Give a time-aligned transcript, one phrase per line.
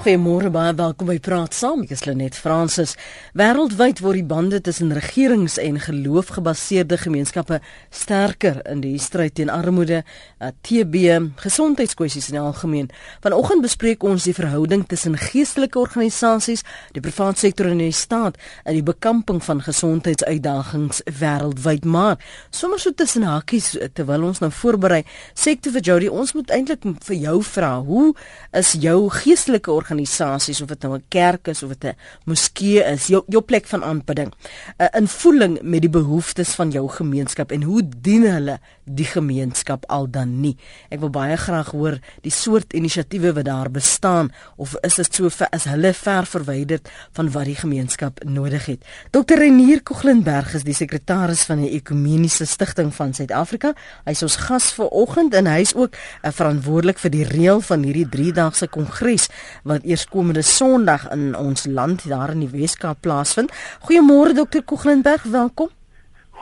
[0.00, 1.82] Goeiemôre baie welkom by Praat Saam.
[1.84, 2.94] Ek is Lenet Fransis.
[3.36, 7.58] Wêreldwyd word die bande tussen regerings en geloofgebaseerde gemeenskappe
[7.92, 9.98] sterker in die stryd teen armoede,
[10.40, 12.88] eh, TB, gesondheidskwessies in algemeen.
[13.20, 16.64] Vanoggend bespreek ons die verhouding tussen geestelike organisasies,
[16.94, 21.84] die private sektor en die staat in die bekamping van gesondheidsuitdagings wêreldwyd.
[21.84, 22.16] Maar
[22.50, 25.04] sommer so tussen hakies terwyl ons nou voorberei,
[25.34, 28.14] sê ek te vir Jody, ons moet eintlik vir jou vra, hoe
[28.52, 33.06] is jou geestelike organisasies of dit nou 'n kerk is of dit 'n moskee is,
[33.06, 34.32] jou jou plek van aanbidding,
[34.78, 40.10] 'n invoeling met die behoeftes van jou gemeenskap en hoe dien hulle die gemeenskap al
[40.10, 40.56] dan nie.
[40.90, 45.28] Ek wil baie graag hoor die soort inisiatiewe wat daar bestaan of is dit so
[45.28, 48.84] ver, is hulle ver verwyderd van wat die gemeenskap nodig het.
[49.10, 53.74] Dr Renier Koglenberg is die sekretaris van die Ekumeniese Stichting van Suid-Afrika.
[54.04, 57.60] Hy is ons gas vir oggend en hy is ook uh, verantwoordelik vir die reël
[57.60, 59.28] van hierdie 3-daagse kongres
[59.68, 63.52] wat eerskomende Sondag in ons land daar in die Weskaap plaasvind.
[63.88, 65.68] Goeiemôre Dr Koglenberg, welkom.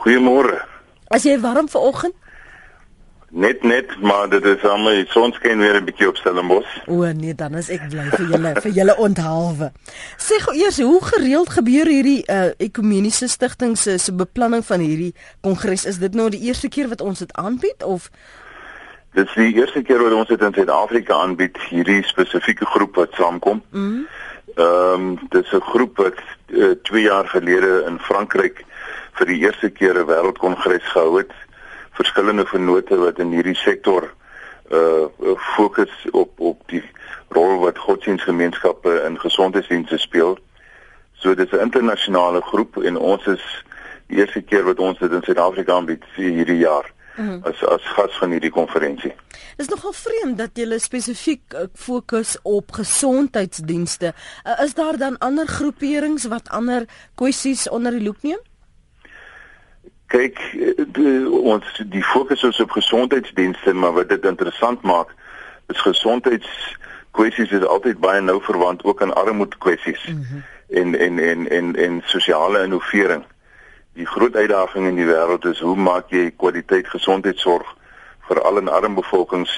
[0.03, 0.61] Goeiemôre.
[1.07, 2.15] As jy warm vir oggend?
[3.29, 6.87] Net net, maar dit is almal die son skyn weer 'n bietjie op Stellenbosch.
[6.87, 9.71] O nee, dan is ek bly vir julle vir julle onthaalwe.
[10.17, 15.13] Sê gou eers, hoe gereeld gebeur hierdie uh, ekumeniese stigting se se beplanning van hierdie
[15.41, 15.85] kongres?
[15.85, 18.09] Is dit nou die eerste keer wat ons dit aanbied of
[19.13, 23.13] Dit is die eerste keer wat ons dit in Suid-Afrika aanbied, hierdie spesifieke groep wat
[23.13, 23.63] saamkom.
[23.71, 23.83] Mhm.
[23.83, 24.07] Mm
[24.59, 26.19] Ehm um, dit is 'n groep wat
[26.83, 28.65] 2 uh, jaar gelede in Frankryk
[29.11, 31.31] vir die eerste keer 'n wêreldkongres gehou het
[31.91, 34.13] verskillende vennote wat in hierdie sektor
[34.71, 35.05] uh
[35.55, 36.83] fokus op op die
[37.29, 40.37] rol wat godsdienstgemeenskappe in gesondheidsdienste speel.
[41.13, 43.63] So dis 'n internasionale groep en ons is
[44.07, 47.43] die eerste keer wat ons dit in Suid-Afrika aanbied hierdie jaar mm -hmm.
[47.43, 49.13] as as gas van hierdie konferensie.
[49.57, 54.13] Dit is nogal vreemd dat jy spesifiek uh, fokus op gesondheidsdienste.
[54.43, 58.39] Uh, is daar dan ander groeperings wat ander kwessies onder die loep neem?
[60.09, 60.39] kyk
[60.95, 65.11] die, ons die fokus is op gesondheidsdienste maar wat dit interessant maak
[65.69, 70.43] is gesondheidskwessies is altyd baie nou verwant ook aan armoedkwessies mm -hmm.
[70.81, 73.23] en en en en en sosiale innovering
[73.93, 77.67] die groot uitdaging in die wêreld is hoe maak jy kwaliteit gesondheidsorg
[78.27, 79.51] vir al in arm bevolkings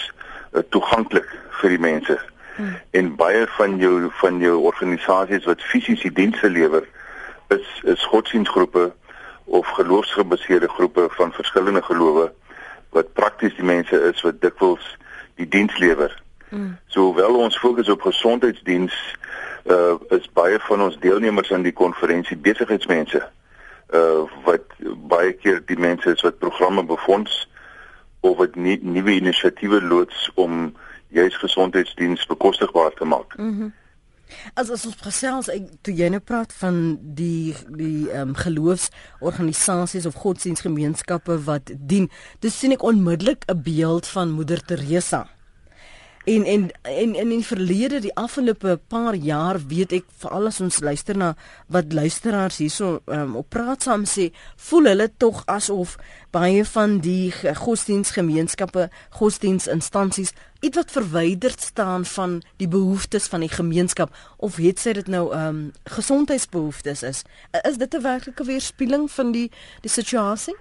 [0.54, 1.28] uh, toeganklik
[1.60, 2.18] vir die mense
[2.58, 2.76] mm.
[3.00, 6.88] en baie van jou van jou organisasies wat fisies die dienste lewer
[7.52, 8.92] is is godsdienstgroepe
[9.46, 12.32] of geloofsgebaseerde groepe van verskillende gelowe
[12.96, 14.86] wat prakties die mense is wat dikwels
[15.40, 16.12] die diens lewer.
[16.50, 16.78] Mm.
[16.88, 18.96] So hoewel ons fokus op gesondheidsdiens
[19.72, 23.22] uh is baie van ons deelnemers aan die konferensie besigheidsmense
[23.94, 24.66] uh wat
[25.12, 27.48] baie keer die mense is wat programme befonds
[28.22, 30.74] of wat nie nuwe inisiatiewe loods om
[31.08, 33.38] juis gesondheidsdiens bekostigbaar te maak.
[33.38, 33.48] Mhm.
[33.48, 33.74] Mm
[34.56, 40.08] As as ons gesels ek toe jy nou praat van die die ehm um, geloofsorganisasies
[40.10, 42.10] of godsdienstgemeenskappe wat dien,
[42.44, 45.28] dis sien ek onmiddellik 'n beeld van Moeder Teresa.
[46.26, 50.80] En en en in die verlede die afgelope paar jaar weet ek veral as ons
[50.80, 51.32] luister na
[51.74, 54.30] wat luisteraars hierso um, op praat saam sê
[54.68, 55.98] voel hulle tog asof
[56.30, 57.34] baie van die
[57.64, 64.14] godsdienstgemeenskappe godsdienstinstansies iets wat verwyderd staan van die behoeftes van die gemeenskap.
[64.38, 67.24] Of het sy dit nou ehm um, gesondheidsbehoeftes is?
[67.66, 69.50] Is dit 'n werklike weerspieëling van die
[69.82, 70.56] die situasie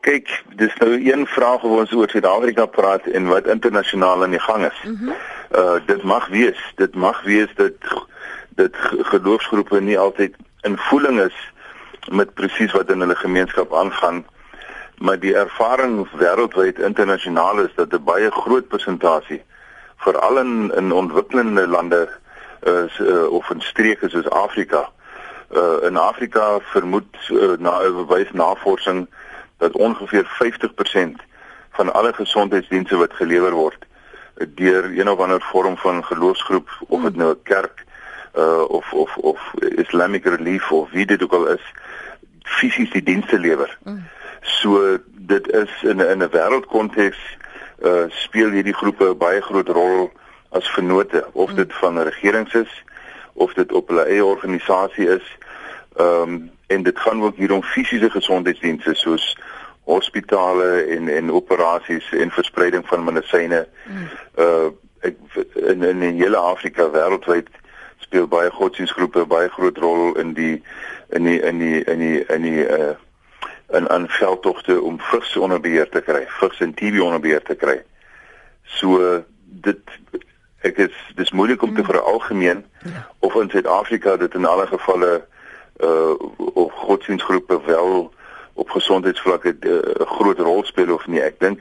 [0.00, 4.40] Kyk, dis nou een vraag wat ons oor Suid-Afrika praat en wat internasionaal aan die
[4.40, 4.82] gang is.
[4.84, 5.14] Mm -hmm.
[5.58, 7.72] Uh dit mag wees, dit mag wees dat
[8.48, 8.76] dit
[9.10, 11.34] geloofsgroepe nie altyd in voeling is
[12.10, 14.26] met presies wat in hulle gemeenskap aangaan,
[14.98, 19.42] maar die ervaring wêreldwyd internasionaal is dat 'n baie groot persentasie
[19.96, 22.08] veral in in ontwikkelende lande
[22.62, 24.90] is uh, of in streke soos Afrika.
[25.56, 29.08] Uh in Afrika vermoed uh, na wys navorsing
[29.58, 31.22] dat ongeveer 50%
[31.70, 33.86] van alle gesondheidsdienste wat gelewer word
[34.46, 37.84] deur een of ander vorm van geloofsgroep of dit nou 'n kerk
[38.36, 41.72] uh of of of Islamic Relief of wie dit ook al is
[42.42, 43.78] fisies die dienste lewer.
[43.82, 44.06] Mm.
[44.40, 47.20] So dit is in in 'n wêreldkonteks
[47.82, 50.12] uh speel hierdie groepe 'n baie groot rol
[50.48, 52.84] as vennote of dit van regerings is
[53.32, 55.36] of dit op hulle eie organisasie is.
[55.96, 59.38] Ehm um, en dit gaan ook hier om fisiese gesondheidsdienste soos
[59.88, 63.66] hospitale en en operasies en verspreiding van medisyne.
[63.86, 64.08] Mm.
[64.44, 64.68] Uh
[65.00, 65.16] ek
[65.54, 67.48] in in in hele Afrika wêreldwyd
[68.02, 70.62] speel baie godsdienstgroepe baie groot rol in die
[71.16, 72.96] in die in die in die in die uh
[73.78, 77.54] in aan veldtogte om vigs onder beheer te kry, vigs en TB onder beheer te
[77.54, 77.82] kry.
[78.64, 79.96] So dit
[80.66, 81.90] ek is dis moeilik om te mm.
[81.94, 83.08] veralgemeen ja.
[83.18, 85.24] of in Suid-Afrika dit in alle gevalle
[85.84, 86.14] uh
[86.54, 88.10] of godsdienstgroepe wel
[88.58, 91.22] op gesondheidsvlakke 'n uh, groot rol speel of nie.
[91.22, 91.60] Ek dink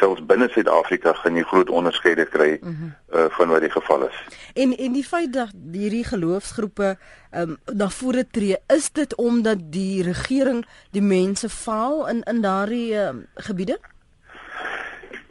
[0.00, 3.18] selfs binne Suid-Afrika gaan jy groot onderskeide kry mm -hmm.
[3.18, 4.18] uh van wat die geval is.
[4.54, 6.96] En en die feit dat hierdie geloofsgroepe
[7.30, 12.40] ehm um, na vore tree, is dit omdat die regering die mense faal in in
[12.40, 13.78] daardie uh, gebiede?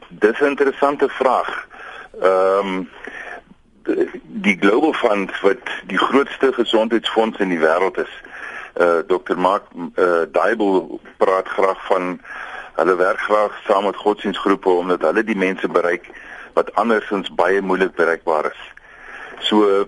[0.10, 1.68] Dis 'n interessante vraag.
[2.22, 2.90] Ehm um,
[4.24, 8.14] die Global Fund wat die grootste gesondheidsfonds in die wêreld is.
[8.80, 9.36] Uh Dr.
[9.36, 12.20] Mark uh Dybel praat graag van
[12.80, 16.08] hulle werk graag saam met godsdienstgroepe omdat hulle die mense bereik
[16.56, 18.62] wat andersins baie moeilik bereikbaar is.
[19.40, 19.86] So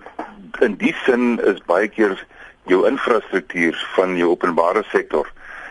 [0.60, 2.16] in die sin is baie keer
[2.68, 5.28] jou infrastruktuur van jou openbare sektor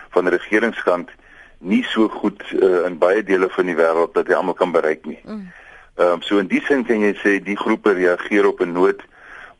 [0.09, 1.13] van die regeringskant
[1.61, 5.05] nie so goed uh, in baie dele van die wêreld dat jy almal kan bereik
[5.05, 5.19] nie.
[5.23, 5.51] Mm.
[5.99, 9.05] Ehm um, so in die sin kan jy sê die groepe reageer op 'n nood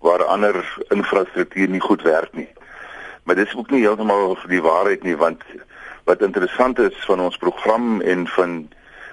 [0.01, 0.57] waar ander
[0.89, 2.49] infrastruktuur nie goed werk nie.
[3.23, 5.43] Maar dis ook nie heeltemal die waarheid nie want
[6.03, 8.69] wat interessant is van ons program en van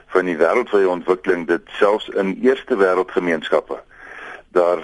[0.09, 3.77] van die wêreldwye ontwikkeling dit selfs in eerste wêreldgemeenskappe
[4.57, 4.81] daar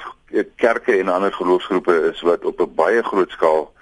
[0.56, 3.72] kerke en ander geloofsgroepe is wat op 'n baie groot skaal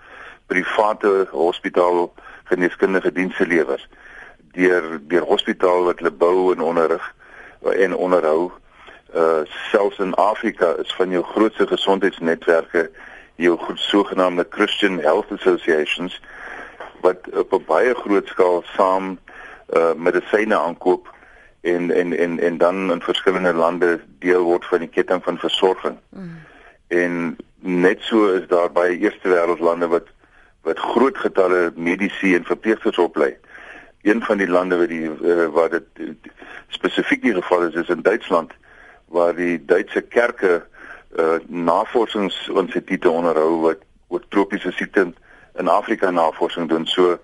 [0.46, 2.12] private hospitaal
[2.44, 3.88] geneeskundige dienste lewer.
[4.52, 7.14] Deur deur hospitaal wat hulle bou en onderrig
[7.62, 8.50] en onderhou
[9.14, 9.40] uh
[9.70, 12.90] selfs in Afrika is van jou grootste gesondheidsnetwerke
[13.42, 16.20] jou sogenaamde Christian Health Associations
[17.00, 19.18] wat op 'n baie groot skaal saam
[19.76, 21.08] uh medisyne aankoop
[21.60, 25.98] en en en en dan in verskillende lande deel word van die ketting van versorging.
[26.08, 26.38] Mm.
[26.86, 30.08] En net so is daar baie eerste wêreld lande wat
[30.62, 33.36] wat groot getalle mediese en verpleegsters oplei.
[34.02, 35.86] Een van die lande waar die uh, waar dit
[36.68, 38.52] spesifiek die geval is is in Duitsland
[39.12, 40.62] waar die Duitse kerke
[41.16, 43.78] uh navorsingsinstituie onderhou wat
[44.08, 45.12] oor tropiese siektes
[45.58, 46.86] in Afrika navorsing doen.
[46.86, 47.18] So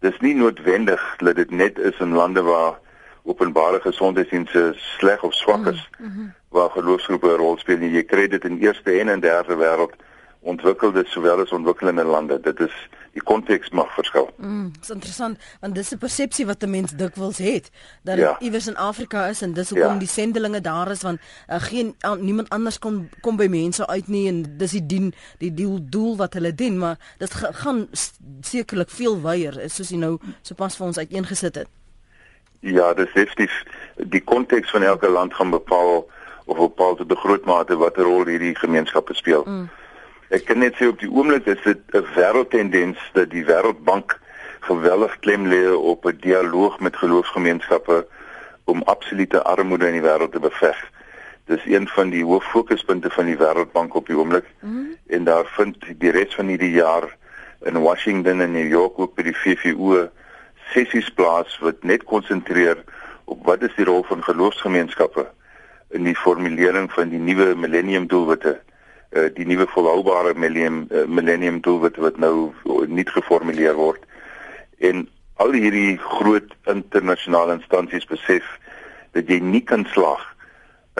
[0.00, 2.78] dis nie noodwendig dat dit net is in lande waar
[3.22, 6.32] openbare gesondheidsdienste sleg of swak is mm -hmm.
[6.48, 7.90] waar geloofsgroepe 'n rol speel nie.
[7.90, 9.94] Jy kry dit in eerste en in derde wêreld
[10.40, 12.40] ontwikkelde sowel as ontwikkelende lande.
[12.40, 14.28] Dit is die konteks mag verskil.
[14.38, 17.70] Mm, dis interessant want dis 'n persepsie wat 'n mens dikwels het
[18.02, 18.36] dat ja.
[18.40, 19.98] iewers in Afrika is en dis hoekom ja.
[19.98, 24.08] die sendelinge daar is want uh, geen uh, niemand anders kom kom by mense uit
[24.08, 27.88] nie en dis die dien die doel doel wat hulle dien maar dit gaan
[28.40, 31.68] sekerlik veel wyer soos jy nou sopas vir ons uiteengesit het.
[32.60, 33.64] Ja, dis definitief
[33.96, 36.08] die konteks van elke land gaan bepaal
[36.44, 39.44] of bepaal tot 'n groot mate watter rol hierdie gemeenskappe speel.
[39.46, 39.68] Mm.
[40.30, 44.18] Ek kan net sê op die oomblik is dit 'n wêreldtendens dat die Wêreldbank
[44.60, 48.06] geweldig klem lê op 'n dialoog met geloofsgemeenskappe
[48.64, 50.78] om absolute armoede in die wêreld te beveg.
[51.44, 54.46] Dis een van die hoof fokuspunte van die Wêreldbank op die oomblik.
[54.60, 54.96] Mm -hmm.
[55.06, 57.16] En daar vind die res van hierdie jaar
[57.62, 60.08] in Washington en New York ook by die VVO
[60.72, 62.84] sessies plaas wat net konsentreer
[63.24, 65.26] op wat is die rol van geloofsgemeenskappe
[65.90, 68.60] in die formulering van die nuwe millennium doelwitte
[69.16, 72.52] uh, die nuwe volhoubare millennium uh, millennium doelwit wat nou
[72.88, 74.04] nie geformuleer word
[74.78, 75.06] en
[75.40, 78.46] al hierdie groot internasionale instansies besef
[79.16, 80.22] dat jy nie kan slaag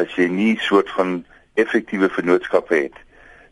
[0.01, 1.21] as jy nie soort van
[1.61, 2.97] effektiewe vennootskappe het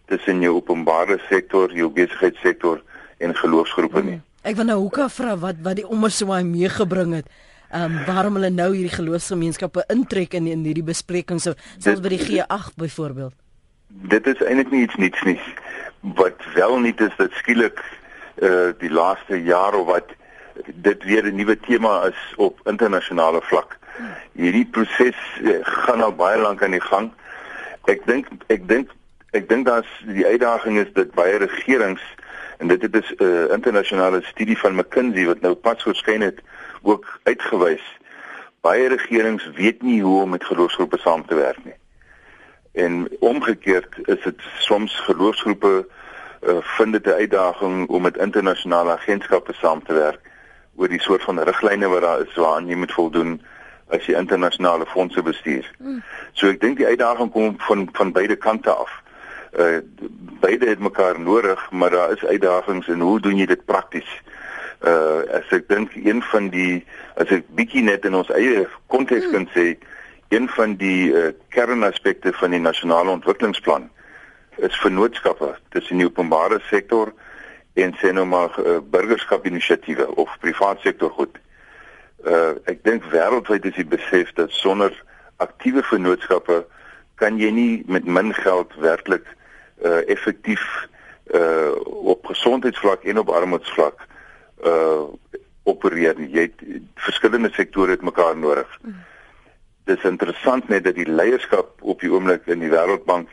[0.08, 2.80] tussen jou openbare sektor, jou besigheidssektor
[3.20, 4.16] en geloofsgroepe nie.
[4.16, 4.24] Hmm.
[4.48, 7.28] Ek wil nou hoeka vra wat wat die ommerswaai meegebring het.
[7.68, 12.14] Ehm um, waarom hulle nou hierdie geloofsgemeenskappe intrek in in hierdie besprekings so selfs by
[12.14, 13.36] die G8 byvoorbeeld
[13.88, 15.40] dit is eintlik nie iets niets nie.
[16.00, 17.82] Wat wel nie is dat skielik
[18.38, 20.14] uh die laaste jaar of wat
[20.66, 23.78] dit weer 'n nuwe tema is op internasionale vlak.
[24.32, 27.12] Hierdie proses uh, gaan al baie lank aan die gang.
[27.84, 28.90] Ek dink ek dink
[29.30, 32.02] ek dink daar's die uitdaging is dat baie regerings
[32.58, 36.40] en dit het is 'n uh, internasionale studie van McKinsey wat nou pas verskyn het
[36.82, 37.98] ook uitgewys.
[38.60, 41.74] Baie regerings weet nie hoe om met geloofsgroepe saam te werk nie.
[42.78, 45.86] En omgekeerd is dit soms geloofsgroepe
[46.46, 50.20] uh, vind dit 'n uitdaging om met internasionale agentskappe saam te werk
[50.76, 53.40] oor die soort van riglyne wat daar is waaraan jy moet voldoen
[53.90, 55.66] as jy internasionale fondse bestuur.
[55.78, 56.02] Mm.
[56.32, 58.92] So ek dink die uitdaging kom van van beide kante af.
[59.58, 59.80] Uh
[60.40, 64.10] beide het mekaar nodig, maar daar is uitdagings en hoe doen jy dit prakties?
[64.86, 66.84] Uh as ek dink een van die
[67.16, 69.32] as ek bietjie net in ons eie konteks mm.
[69.32, 69.66] kan sê,
[70.28, 73.90] een van die uh, kernaspekte van die nasionale ontwikkelingsplan
[74.56, 77.12] is vennootskappe tussen die openbare sektor
[77.78, 81.38] en sê nou maar uh, burgerskapinisiatiewe of privaat sektor goed.
[82.26, 84.90] Uh ek dink wêreldwyd is die besef dat sonder
[85.38, 86.64] aktiewe vennootskappe
[87.22, 89.26] kan jy nie met min geld werklik
[89.86, 90.64] uh effektief
[91.30, 94.02] uh op gesondheidsvlak en op armoedsvlak
[94.66, 95.06] uh
[95.68, 96.30] opereer nie.
[96.32, 96.64] Jy het
[97.06, 98.78] verskillende sektore het mekaar nodig.
[98.82, 98.98] Mm.
[99.88, 103.30] Dis interessant net dat die leierskap op die oomblik in die Wêreldbank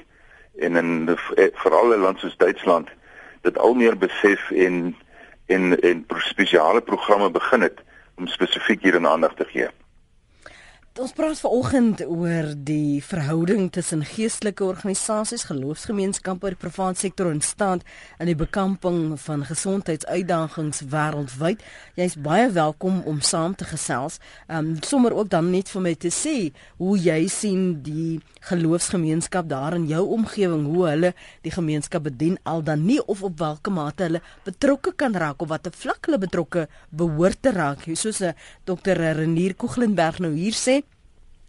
[0.64, 2.88] en in eh, veral 'n land soos Duitsland
[3.44, 4.96] dit al meer besef en
[5.46, 7.84] en en spesiale programme begin het
[8.16, 9.68] om spesifiek hier 'n aandag te gee.
[10.96, 17.84] Ons praat vanoggend oor die verhouding tussen geestelike organisasies, geloofsgemeenskappe, die private sektor en staat
[18.24, 21.66] in die bekamping van gesondheidsuitdagings wêreldwyd.
[22.00, 24.22] Jy's baie welkom om saam te gesels.
[24.48, 29.52] Ehm um, sommer ook dan net vir my te sê hoe jy sien die geloofsgemeenskap
[29.52, 31.12] daar in jou omgewing, hoe hulle
[31.44, 35.52] die gemeenskap bedien al dan nie of op watter mate hulle betrokke kan raak of
[35.52, 37.84] watter vlak hulle betrokke behoort te raak.
[37.84, 38.34] Soos 'n
[38.64, 40.85] dokter Renier Koeglenberg nou hier sê,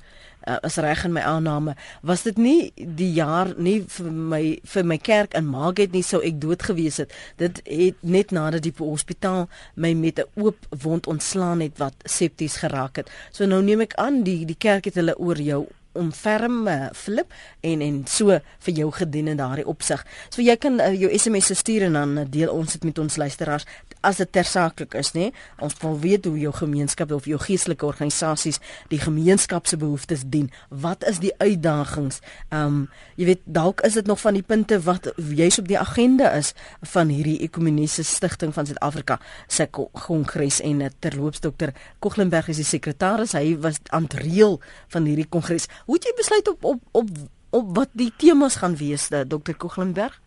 [0.66, 1.75] as reg in my aanname.
[2.02, 4.42] Was dit nie die jaar nie vir my
[4.75, 7.14] vir my kerk in Margate nie sou ek dood gewees het.
[7.40, 12.56] Dit het net nadat die hospitaal my met 'n oop wond ontslaan het wat septies
[12.56, 13.11] geraak het.
[13.30, 17.81] So nou neem ek aan die die kerk het hulle oor jou omferm Flip en
[17.81, 20.05] en so vir jou gedien in daardie opsig.
[20.31, 23.17] So jy kan uh, jou SMS stuur en dan uh, deel ons dit met ons
[23.17, 23.67] luisteraars
[24.05, 25.31] as dit tersaaklik is, nê?
[25.65, 28.61] Ons wil weet hoe jou gemeenskap of jou geestelike organisasies
[28.93, 30.51] die gemeenskap se behoeftes dien.
[30.69, 32.21] Wat is die uitdagings?
[32.55, 32.87] Um
[33.19, 36.53] jy weet dalk is dit nog van die punte wat juis op die agenda is
[36.95, 41.73] van hierdie ekumeniese stigting van Suid-Afrika se kongres en uh, terloops dokter
[42.05, 43.37] Koglenberg is die sekretaris.
[43.39, 44.59] Hy was aan reël
[44.93, 45.69] van hierdie kongres.
[45.85, 47.09] Hoe het jy besluit op op op
[47.50, 49.55] op wat die temas gaan wees, eh, Dr.
[49.57, 50.21] Koglenberg?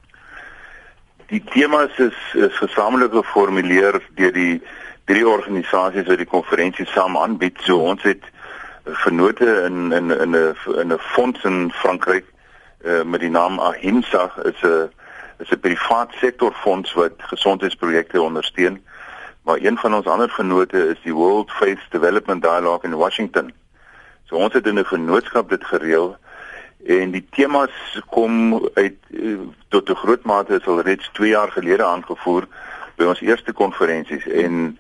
[1.28, 4.62] Die temas is is gesamentlik geformuleer deur die
[5.06, 7.58] drie organisasies wat die konferensie saam aanbied.
[7.62, 8.24] So ons het
[8.84, 12.26] vennote in in in 'n in 'n fonds in Frankryk
[12.86, 14.90] uh, met die naam Ahimsa is 'n
[15.38, 18.84] is 'n privaat sektor fonds wat gesondheidsprojekte ondersteun.
[19.42, 23.54] Maar een van ons ander vennote is die World Faith Development Dialogue in Washington.
[24.28, 26.18] So ons het in 'n vennootskap dit gereël
[26.86, 31.52] en die temas kom uit eh, tot 'n groot mate is al reeds 2 jaar
[31.52, 32.48] gelede aangevoer
[32.96, 34.80] by ons eerste konferensies en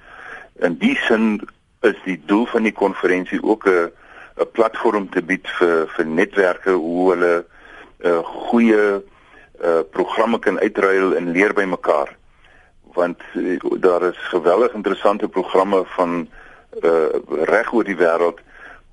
[0.59, 1.49] in die sin
[1.81, 3.91] is die doel van die konferensie ook 'n
[4.37, 9.01] 'n platform te bied vir vir netwerke hoe hulle 'n uh, goeie
[9.63, 12.15] uh, programme kan uitruil en leer by mekaar.
[12.93, 16.27] Want uh, daar is geweldig interessante programme van
[16.83, 17.09] uh,
[17.49, 18.39] reg oor die wêreld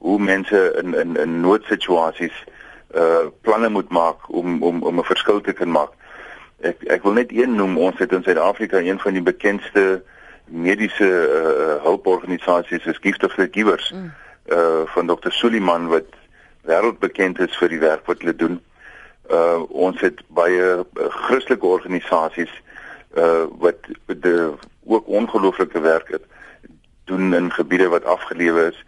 [0.04, 2.44] hoe mense in in in noodsituasies
[2.94, 5.92] uh planne moet maak om om om 'n verskil te kan maak.
[6.60, 10.02] Ek ek wil net een noem, ons het in Suid-Afrika een van die bekendste
[10.44, 11.08] mediese
[11.38, 13.90] uh hulporganisasies is Gift of the Givers.
[13.90, 14.12] Mm.
[14.46, 15.30] Uh van Dr.
[15.30, 16.10] Suliman wat
[16.68, 18.60] wêreldbekend is vir die werk wat hulle doen.
[19.30, 22.52] Uh ons het baie uh, Christelike organisasies
[23.16, 24.52] uh wat de
[24.84, 26.24] ook ongelooflike werk het
[27.04, 28.84] doen in gebiede wat afgelewe is.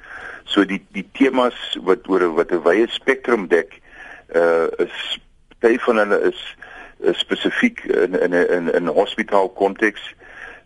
[0.47, 3.81] So die die temas wat oor wat 'n wye spektrum dek
[4.35, 5.19] uh is
[5.61, 6.41] baie van hulle is,
[6.99, 10.15] is spesifiek in in 'n in 'n hospitaal konteks.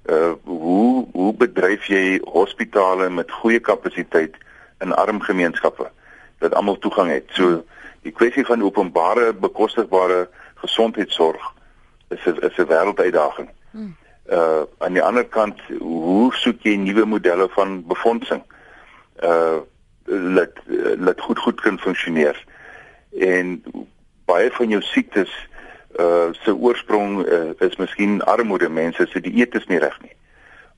[0.09, 4.37] Uh hoe hoe bedryf jy hospitale met goeie kapasiteit
[4.81, 5.91] in arm gemeenskappe
[6.39, 7.25] dat almal toegang het.
[7.33, 7.65] So
[8.03, 11.53] die kwessie van openbare bekostigbare gesondheidsorg
[12.09, 13.49] is is 'n wêrelduitdaging.
[13.71, 13.97] Hmm.
[14.31, 18.43] Uh aan die ander kant, hoe soek jy nuwe modelle van befondsing?
[19.23, 19.61] Uh
[20.11, 20.63] laat
[20.99, 22.37] laat goed goed kan funksioneer.
[23.19, 23.63] En
[24.25, 25.31] baie van jou siektes
[25.99, 30.15] uh se oorsprong uh, is miskien armoede, mense se dieet is nie reg nie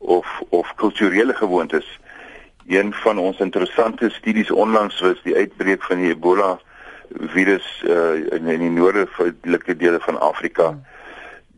[0.03, 2.01] of of kulturele gewoontes.
[2.67, 6.59] Een van ons interessante studies onlangs was die uitbreek van die Ebola
[7.35, 10.73] virus uh, in, in die noordelike dele van Afrika.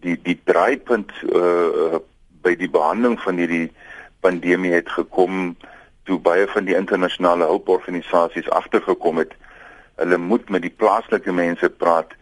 [0.01, 2.01] Die die draaipunt uh,
[2.45, 3.73] by die behandeling van hierdie
[4.21, 5.57] pandemie het gekom
[6.05, 9.33] toe baie van die internasionale hulporganisasies agtergekom het
[9.97, 12.13] hulle moet met die plaaslike mense praat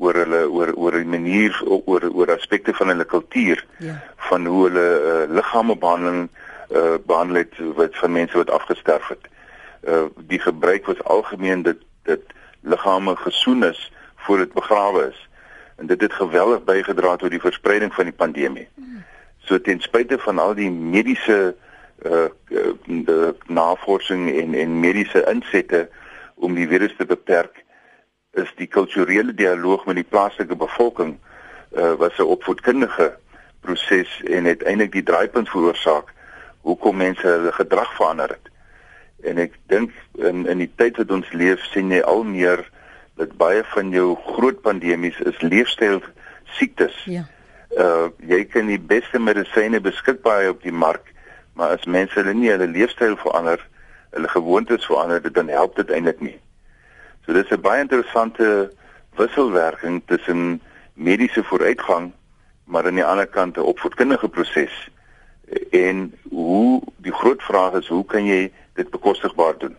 [0.00, 4.00] oor hulle oor oor 'n manier oor oor aspekte van hulle kultuur ja.
[4.16, 6.28] van hoe hulle uh, liggame behandeling
[6.70, 9.28] uh, behandel het wat van mense wat afgestorf het.
[9.84, 12.22] Uh, die gebruik was algemeen dat dit
[12.60, 15.28] liggame gesoen is voor dit begrawe is.
[15.76, 18.68] En dit het geweldig bygedra tot die verspreiding van die pandemie.
[19.38, 21.69] So ten spyte van al die mediese uh,
[22.04, 22.28] uh
[23.46, 25.88] navorsing en en mediese insette
[26.34, 27.64] om die virus te beperk,
[28.32, 31.18] is die kulturele dialoog met die plaaslike bevolking
[31.76, 33.12] uh was 'n opvoedkundige
[33.60, 36.14] proses en het eintlik die draaipunt veroorsaak
[36.60, 38.50] hoekom mense hulle gedrag verander het
[39.22, 42.62] en ek dink in in die tyd wat ons leef sien jy al meer
[43.20, 46.00] dat baie van jou groot pandemies is leefstyl
[46.56, 46.96] siektes.
[47.04, 47.26] Ja.
[47.76, 51.12] Uh jy kan die beste medisyne beskikbaar op die mark,
[51.60, 53.60] maar as mense hulle nie hulle leefstyl verander,
[54.16, 56.38] hulle gewoontes verander, dan help dit eintlik nie.
[57.26, 58.72] So dis 'n baie interessante
[59.20, 60.62] wisselwerking tussen
[60.94, 62.12] mediese vooruitgang
[62.64, 64.88] maar aan die ander kant 'n opvoedkundige proses
[65.70, 69.76] en hoe die groot vraag is hoe kan jy dit bekostigbaar doen.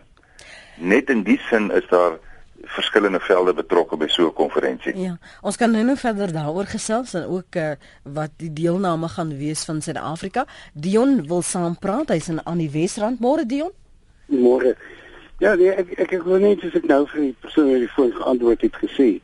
[0.76, 2.18] Net in die sin is daar
[2.64, 4.96] verskillende velde betrokke by so 'n konferensie.
[4.96, 7.70] Ja, ons kan nou nog verder daaroor gesels en ook uh,
[8.02, 10.46] wat die deelname gaan wees van Suid-Afrika.
[10.72, 12.08] Dion wil saam praat.
[12.08, 13.20] Hy's in aan die Wesrand.
[13.20, 13.70] Môre Dion?
[14.26, 14.76] Môre.
[15.38, 17.94] Ja, nee, ek ek ek wil net as ek nou vir die persoon wat die
[17.96, 19.20] foon geantwoord het gesê.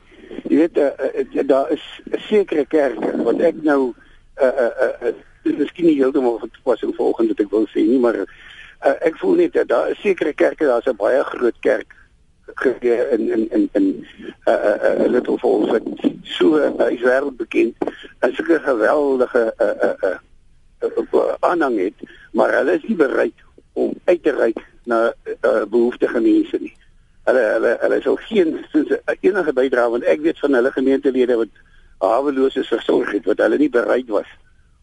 [0.49, 3.95] Jy weet uh, uh, daar is 'n sekere kerke wat ek nou
[4.43, 8.15] uh uh uh miskien nie heeltemal van toepassing volgens wat ek wil sê nie, maar
[8.15, 8.27] uh,
[8.85, 11.98] uh, ek voel net dat daar is sekere kerke, daar's 'n baie groot kerk
[12.55, 14.07] gegee in in in in
[14.45, 15.83] uh, uh, uh, Little Falls wat
[16.23, 17.75] so uh, is wêreld bekend
[18.21, 20.19] as 'n geweldige uh, uh,
[21.13, 21.95] uh, aanhang het,
[22.33, 23.39] maar hulle is nie bereid
[23.73, 25.13] om uit te reik na
[25.45, 26.77] uh, behoeftige mense nie.
[27.25, 31.55] Hulle hulle hulle sou geen soos enige bydrae want ek weet van hulle gemeentelede wat
[31.99, 34.31] haweloses versorg het wat hulle nie bereid was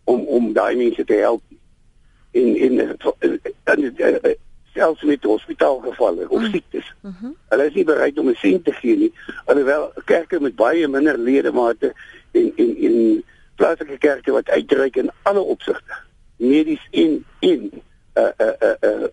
[0.03, 1.59] om om daai mense te help nie
[2.35, 4.35] en en en
[4.75, 6.51] selfs met hospitaalgevalle of mhm.
[6.51, 6.93] siektes.
[7.01, 7.31] Uh -huh.
[7.49, 9.13] Hulle is nie bereid om 'n sent te gee nie.
[9.45, 11.93] Alhoewel kerke met baie minder ledemate
[12.31, 13.23] en en en
[13.55, 15.95] plaaslike kerke wat uitreik in alle opsigte,
[16.35, 17.71] medies en en
[18.15, 19.07] uh uh uh, uh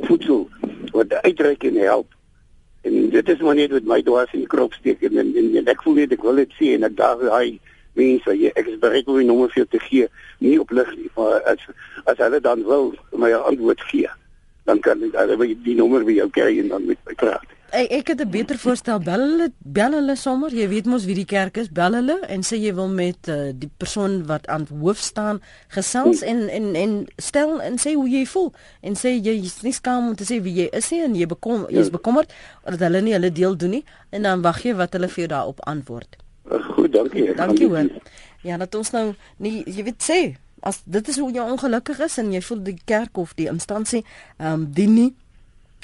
[0.00, 0.48] voedsel
[0.92, 2.12] wat uitreik en help.
[2.80, 5.66] En dit is maar net wat my dwaas in die krop steek en, en, en
[5.66, 7.58] ek voel net ek wil dit sien en ek daar hy
[7.98, 10.08] mense jy ek is bereid om die nommer vir jou te gee
[10.44, 11.64] nie op lig nie maar as
[12.04, 12.92] as hulle dan wil
[13.24, 14.10] my antwoord gee
[14.68, 17.90] dan kan ek hulle die nommer by jou kry en dan met my praat Ek
[17.92, 21.28] ek het 'n beter voorstel bel hulle bel hulle sommer jy weet mos wie die
[21.28, 24.96] kerk is bel hulle en sê jy wil met uh, die persoon wat aan hoof
[24.96, 25.42] staan
[25.76, 26.28] gesels hmm.
[26.30, 30.08] en en en stel en sê hoe jy voel en sê jy is nie skaam
[30.08, 31.96] om te sê wie jy is nie en jy bekom jy is ja.
[31.98, 32.32] bekommerd
[32.64, 35.30] dat hulle nie hulle deel doen nie en dan wag jy wat hulle vir jou
[35.36, 36.16] daarop antwoord
[36.48, 37.34] Goed, dankie.
[37.34, 37.88] Dankie hoor.
[38.40, 40.20] Ja, dat ons nou nie jy weet sê
[40.68, 44.04] as dit is hoe jy ongelukkig is en jy voel die kerk of die instansie
[44.04, 45.10] ehm um, dien nie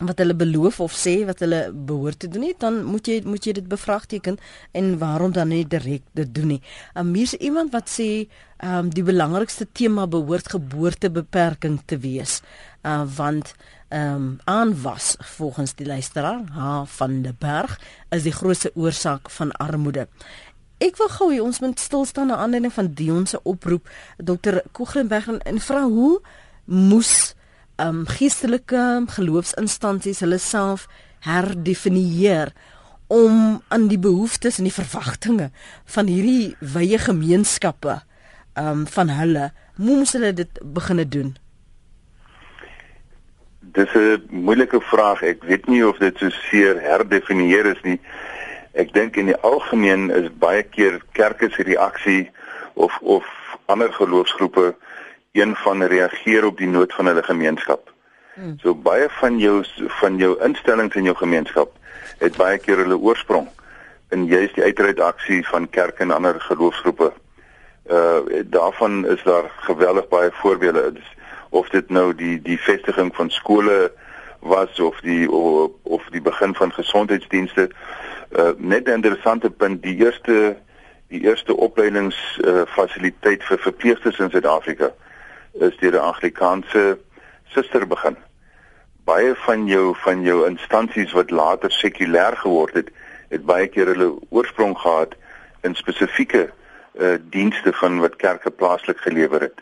[0.03, 3.47] wat hulle beloof of sê wat hulle behoort te doen nie, dan moet jy moet
[3.47, 4.41] jy dit bevraagteken
[4.75, 6.63] en waarom dan nie direk dit doen nie.
[6.99, 8.27] Um, hier's iemand wat sê
[8.59, 12.41] ehm um, die belangrikste tema behoort geboortebeperking te wees.
[12.83, 13.55] Uh want
[13.89, 17.79] ehm um, aanwas volgens die luisteraar ha van der Berg
[18.11, 20.09] is die grootste oorsaak van armoede.
[20.83, 24.59] Ek wil gou hê ons moet stil staan na aanleiding van Dion se oproep Dr.
[24.75, 26.19] Kugrenberg en vra hoe
[26.65, 27.35] moes
[27.77, 28.83] ehm um, geestelike
[29.17, 30.87] geloofsinstansies hulle self
[31.27, 32.53] herdefinieer
[33.11, 35.51] om aan die behoeftes en die verwagtinge
[35.97, 37.97] van hierdie wye gemeenskappe
[38.55, 41.35] ehm um, van hulle moes hulle dit begine doen
[43.75, 45.23] Dis 'n moeilike vraag.
[45.23, 48.01] Ek weet nie of dit so seer herdefinieer is nie.
[48.75, 52.31] Ek dink in die algemeen is baie keer kerke se reaksie
[52.75, 53.27] of of
[53.67, 54.75] ander geloofsgroepe
[55.33, 57.91] een van reageer op die nood van hulle gemeenskap.
[58.35, 58.59] Hmm.
[58.63, 59.63] So baie van jou
[60.01, 61.75] van jou instellings in jou gemeenskap
[62.19, 63.49] het baie keer hulle oorsprong
[64.15, 67.13] in juist die uitreikaksie van kerke en ander geloofsgroepe.
[67.91, 70.93] Uh daarvan is daar geweldig baie voorbeelde.
[70.93, 71.11] Dis,
[71.51, 73.93] of dit nou die die vestiging van skole
[74.39, 77.71] was of die of, of die begin van gesondheidsdienste
[78.39, 80.57] uh, net 'n interessante punt die eerste
[81.09, 84.93] die eerste opleidingsfasiliteit uh, vir verpleegsters in Suid-Afrika
[85.53, 86.99] is deur 'n Anglikaanse
[87.45, 88.17] suster begin.
[89.05, 92.91] Baie van jou van jou instansies wat later sekulêr geword het,
[93.29, 95.15] het baie keer hulle oorsprong gehad
[95.63, 96.51] in spesifieke
[96.95, 99.59] uh dienste van wat kerke plaaslik gelewer het.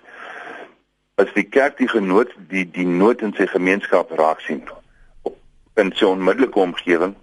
[1.15, 4.63] As die kerk die genoot die die nood in sy gemeenskap raak sien
[5.23, 5.37] op
[5.75, 7.15] in sy onmiddellike omgewing,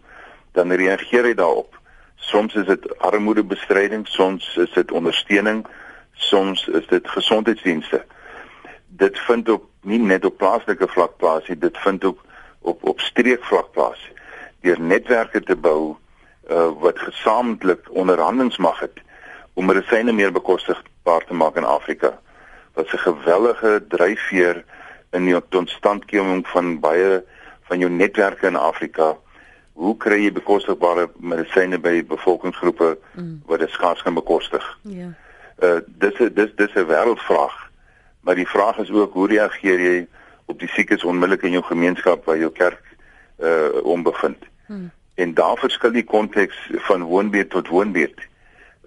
[0.51, 1.77] dan reageer hy daarop.
[2.15, 5.65] Soms is dit armoedebestryding, soms is dit ondersteuning,
[6.13, 8.03] soms is dit gesondheidsdienste.
[8.88, 12.19] Dit vind op nie net op plaaslike vlak plaas nie, dit vind ook
[12.59, 14.01] op op streekvlak plaas.
[14.62, 15.95] Deur netwerke te bou
[16.49, 18.99] uh, wat gesamentlik onderhandelinge mag het
[19.53, 22.19] om medisyne meer bekostigbaar te maak in Afrika.
[22.73, 24.63] Wat 'n gewellige dryfveer
[25.12, 27.23] in die totstandkoming van baie
[27.69, 29.15] van jou netwerke in Afrika.
[29.79, 33.35] Hoe kry jy bekostigbare medisyne by bevolkingsgroepe mm.
[33.47, 34.65] wat dit skaars kan bekostig?
[34.91, 35.13] Ja.
[35.63, 37.55] Uh dis dis dis 'n wêreldvraag.
[38.27, 40.07] Maar die vraag is ook hoe reageer jy
[40.45, 42.83] op die siekes onmiddellik in jou gemeenskap waar jou kerk
[43.39, 44.43] uh onbevind?
[44.67, 44.91] Mm.
[45.15, 48.19] En daar verskil die konteks van woonbeurt tot woonbeurt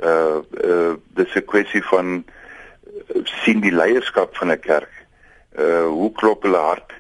[0.02, 4.92] uh uh dis 'n kwessie van uh, sien die leierskap van 'n kerk.
[5.57, 6.92] Uh hoe klop hulle hart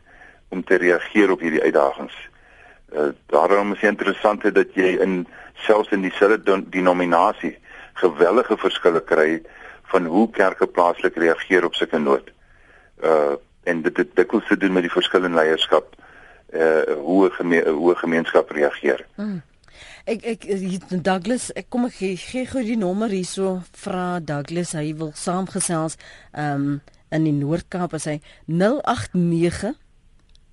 [0.48, 2.31] om te reageer op hierdie uitdagings?
[2.94, 7.56] Uh daarom is dit interessant dat jy in selfs in dieselfde denominasie
[7.94, 9.42] gewellige verskille kry
[9.92, 12.32] van hoe kerke plaaslik reageer op sulke nood.
[13.02, 15.94] Uh en dit dit dikwels te doen met die verskillende leierskap
[16.52, 19.06] uh hoe 'n geme hoe gemeenskap reageer.
[19.14, 19.42] Hmm.
[20.04, 20.42] Ek ek
[21.02, 25.96] Douglas, ek kom ek gee, gee gou die nommer hierso vra Douglas, hy wil saamgesels
[26.34, 29.74] um in die Noord-Kaap as hy 089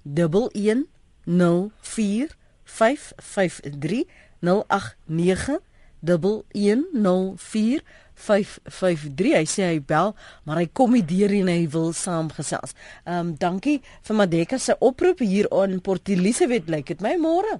[0.03, 0.85] 11
[1.29, 4.05] 04 553
[4.41, 5.59] 089
[6.01, 7.81] 1104
[8.19, 10.13] 553 hy sê hy bel
[10.47, 12.75] maar hy kom nie deur en hy wil saamgesels.
[13.05, 17.59] Ehm um, dankie vir Madeka se oproep hier aan Port Elizabeth lyk dit my môre.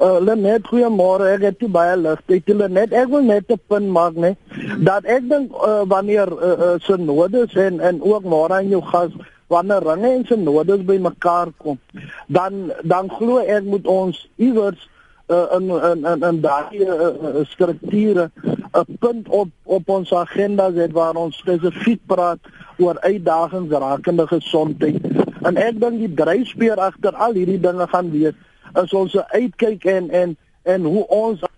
[0.00, 1.26] Uh, Lenet, goeiemôre.
[1.28, 2.22] Ek het baie lig.
[2.32, 4.36] Ek wil net ek wil net 'n punt maak, nee,
[4.80, 9.12] dat ek dink uh, wanneer uh, uh, synodes en en ook môre in jou gas
[9.50, 11.78] wanneer ringe en synodes by mekaar kom,
[12.26, 14.88] dan dan glo ek moet ons iewers
[15.30, 18.30] uh, in in in, in daai uh, strukture
[18.72, 22.38] 'n punt op op ons agenda het waar ons spesifiek praat
[22.78, 25.02] oor uitdagings rakende gesondheid.
[25.42, 28.34] En ek dink die dryfspeer agter al hierdie dinge gaan wees
[28.82, 31.48] is ons uitkyk en en en hoe ons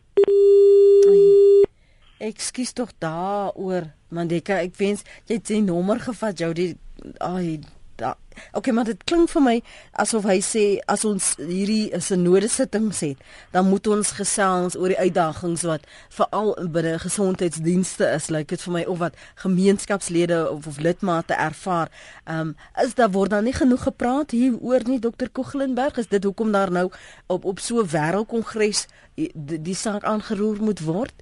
[2.22, 6.72] Ekskuus tog daaroor Mandeka ek wens jy het sy nommer gevat jou die
[7.18, 7.60] ai
[8.02, 8.16] da.
[8.56, 9.54] Okay, maar dit klink vir my
[10.02, 13.18] asof hy sê as ons hierdie is 'n noodsittings het,
[13.52, 18.62] dan moet ons gesels oor die uitdagings wat veral binne gesondheidsdienste is, lyk like dit
[18.66, 21.88] vir my of wat gemeenskapslede of, of lidmate ervaar.
[22.24, 25.28] Ehm um, is daar word dan nie genoeg gepraat hier oor nie Dr.
[25.32, 26.90] Kogelenberg, is dit hoekom daar nou
[27.26, 29.30] op op so 'n wêreldkongres die,
[29.62, 31.12] die saak aangeroer moet word?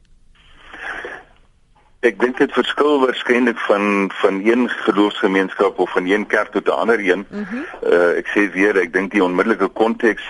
[2.00, 6.80] Ek dink dit verskil waarskynlik van van een geloofsgemeenskap of van een kerk tot 'n
[6.82, 7.26] ander een.
[7.28, 7.64] Mm -hmm.
[7.84, 10.24] uh, ek sê weer, ek dink die onmiddellike konteks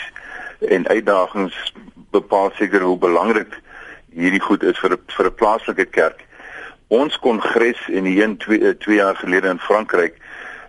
[0.59, 1.72] en uitdagings
[2.11, 3.61] bepaal seker hoe belangrik
[4.11, 6.26] hierdie goed is vir vir 'n plaaslike kerk.
[6.88, 10.14] Ons kongres in die 1 2 2 jaar gelede in Frankryk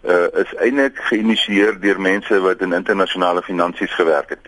[0.06, 4.46] uh, is eintlik geïnisieer deur mense wat in internasionale finansies gewerk het.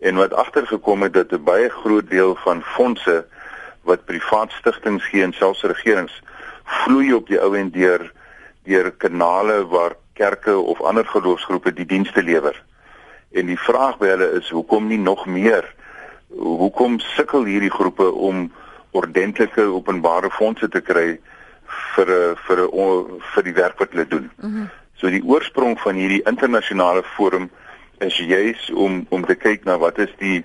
[0.00, 3.26] En wat agtergekom het dat 'n baie groot deel van fondse
[3.88, 6.14] wat privaat stigtings gee en selfs regerings
[6.68, 8.10] vloei op die ou en deur
[8.68, 12.56] deur kanale waar kerke of ander geloofsgroepe die dienste lewer.
[13.32, 15.64] En die vraag by hulle is hoekom nie nog meer?
[16.28, 18.48] Hoekom sukkel hierdie groepe om
[18.98, 21.08] ordentlike openbare fondse te kry
[21.94, 22.12] vir
[22.46, 22.64] vir
[23.32, 24.30] vir die werk wat hulle doen?
[24.36, 24.68] Mm -hmm.
[25.00, 27.50] So die oorsprong van hierdie internasionale forum
[27.98, 30.44] is juis om om te kyk na wat is die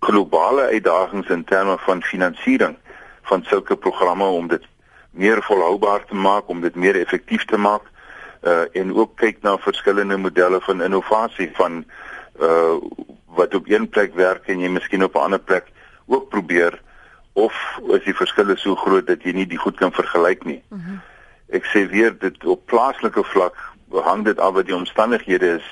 [0.00, 2.76] globale uitdagings in terme van finansiering
[3.22, 4.66] van sulke programme om dit
[5.10, 7.82] meer volhoubaar te maak, om dit meer effektief te maak
[8.42, 11.84] uh en ook kyk na verskillende modelle van innovasie van
[12.40, 12.76] uh
[13.26, 15.66] wat op een plek werk en jy miskien op 'n ander plek
[16.06, 16.80] ook probeer
[17.32, 20.62] of is die verskille so groot dat jy nie die goed kan vergelyk nie.
[20.68, 20.80] Mhm.
[20.80, 20.98] -huh.
[21.50, 23.56] Ek sê weer dit op plaaslike vlak
[23.90, 25.66] hang dit af wat die omstandighede is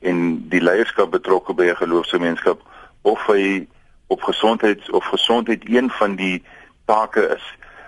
[0.00, 2.60] en die leierskap betrokke by 'n geloofsgemeenskap
[3.02, 3.66] of hy
[4.06, 6.42] op gesondheids of gesondheid een van die
[6.84, 7.44] take is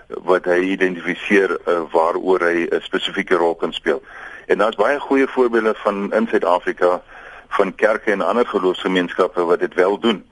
[0.08, 4.02] wat hy identifiseer uh, waaroor hy 'n spesifieke rol kan speel.
[4.46, 7.02] En daar's baie goeie voorbeelde van in Suid-Afrika
[7.48, 10.24] van kerke en ander geloofsgemeenskappe wat dit wel doen.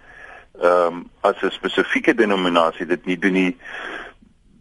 [0.61, 3.57] Ehm um, as 'n spesifieke denominasie dit nie doen nie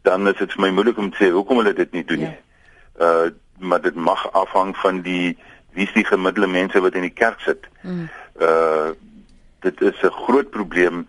[0.02, 2.36] dan is dit vir my moeilik om te sê hoekom hulle dit nie doen nie.
[3.00, 3.26] Ja.
[3.26, 3.32] Uh
[3.62, 5.38] maar dit mag afhang van die
[5.78, 7.68] wie die gemiddelde mense wat in die kerk sit.
[7.82, 8.10] Mm.
[8.42, 8.90] Uh
[9.62, 11.08] dit is 'n groot probleem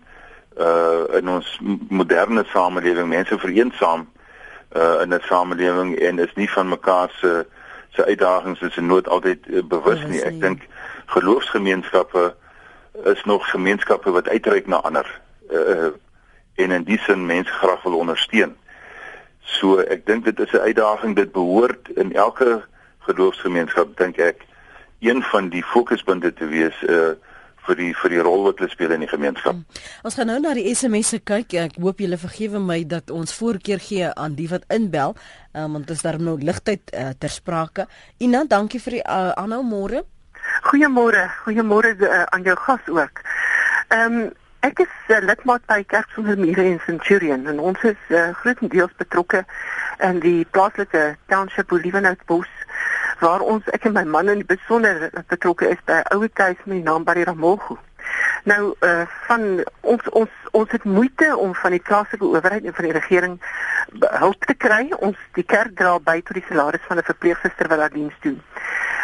[0.57, 3.07] uh in ons moderne samelewing.
[3.07, 4.09] Mense vereensaam
[4.75, 7.45] uh in 'n samelewing en is nie van mekaar se
[7.89, 10.23] se uitdagings is in nood altyd uh, bewus nie.
[10.23, 10.61] Ek dink
[11.05, 12.35] geloofsgemeenskappe
[13.03, 15.21] is nog gemeenskappe wat uitreik na ander.
[15.51, 15.91] Uh
[16.55, 18.55] en in die sin mense graag wil ondersteun.
[19.41, 22.63] So ek dink dit is 'n uitdaging dit behoort in elke
[22.99, 24.45] geloofsgemeenskap dink ek
[24.99, 27.13] een van die fokuspunte te wees uh
[27.67, 29.57] vir die vir die rol wat hulle speel in die gemeenskap.
[29.57, 29.81] Hmm.
[30.03, 31.55] Ons gaan nou na die SMS'e kyk.
[31.65, 35.17] Ek hoop julle vergewe my dat ons voorkeur gee aan die wat inbel,
[35.53, 37.87] um, want dit is daar nou ligtyd uh, ter sprake.
[38.19, 40.03] Ina, dankie vir die uh, aanhou môre.
[40.69, 41.27] Goeiemôre.
[41.45, 43.27] Goeiemôre uh, aan jou gas ook.
[43.89, 44.31] Ehm um,
[44.63, 48.29] Ek is uh, lidmaat by Kerk van der Mure in Centurion en ons is uh,
[48.39, 49.41] grootendeels betrokke
[50.07, 52.47] in die plaaslike township Olivenhoutbos
[53.23, 56.83] waar ons ek en my man in besonder betrokke is by ouer huis met die
[56.83, 57.77] naam Barry Ramogo.
[58.43, 62.87] Nou uh van ons ons ons het moeite om van die plaaslike owerheid en van
[62.89, 63.37] die regering
[64.23, 64.89] hulp te kry.
[64.99, 68.41] Ons die kerk dra by tot die salaris van 'n verpleegsuster wat daar diens doen.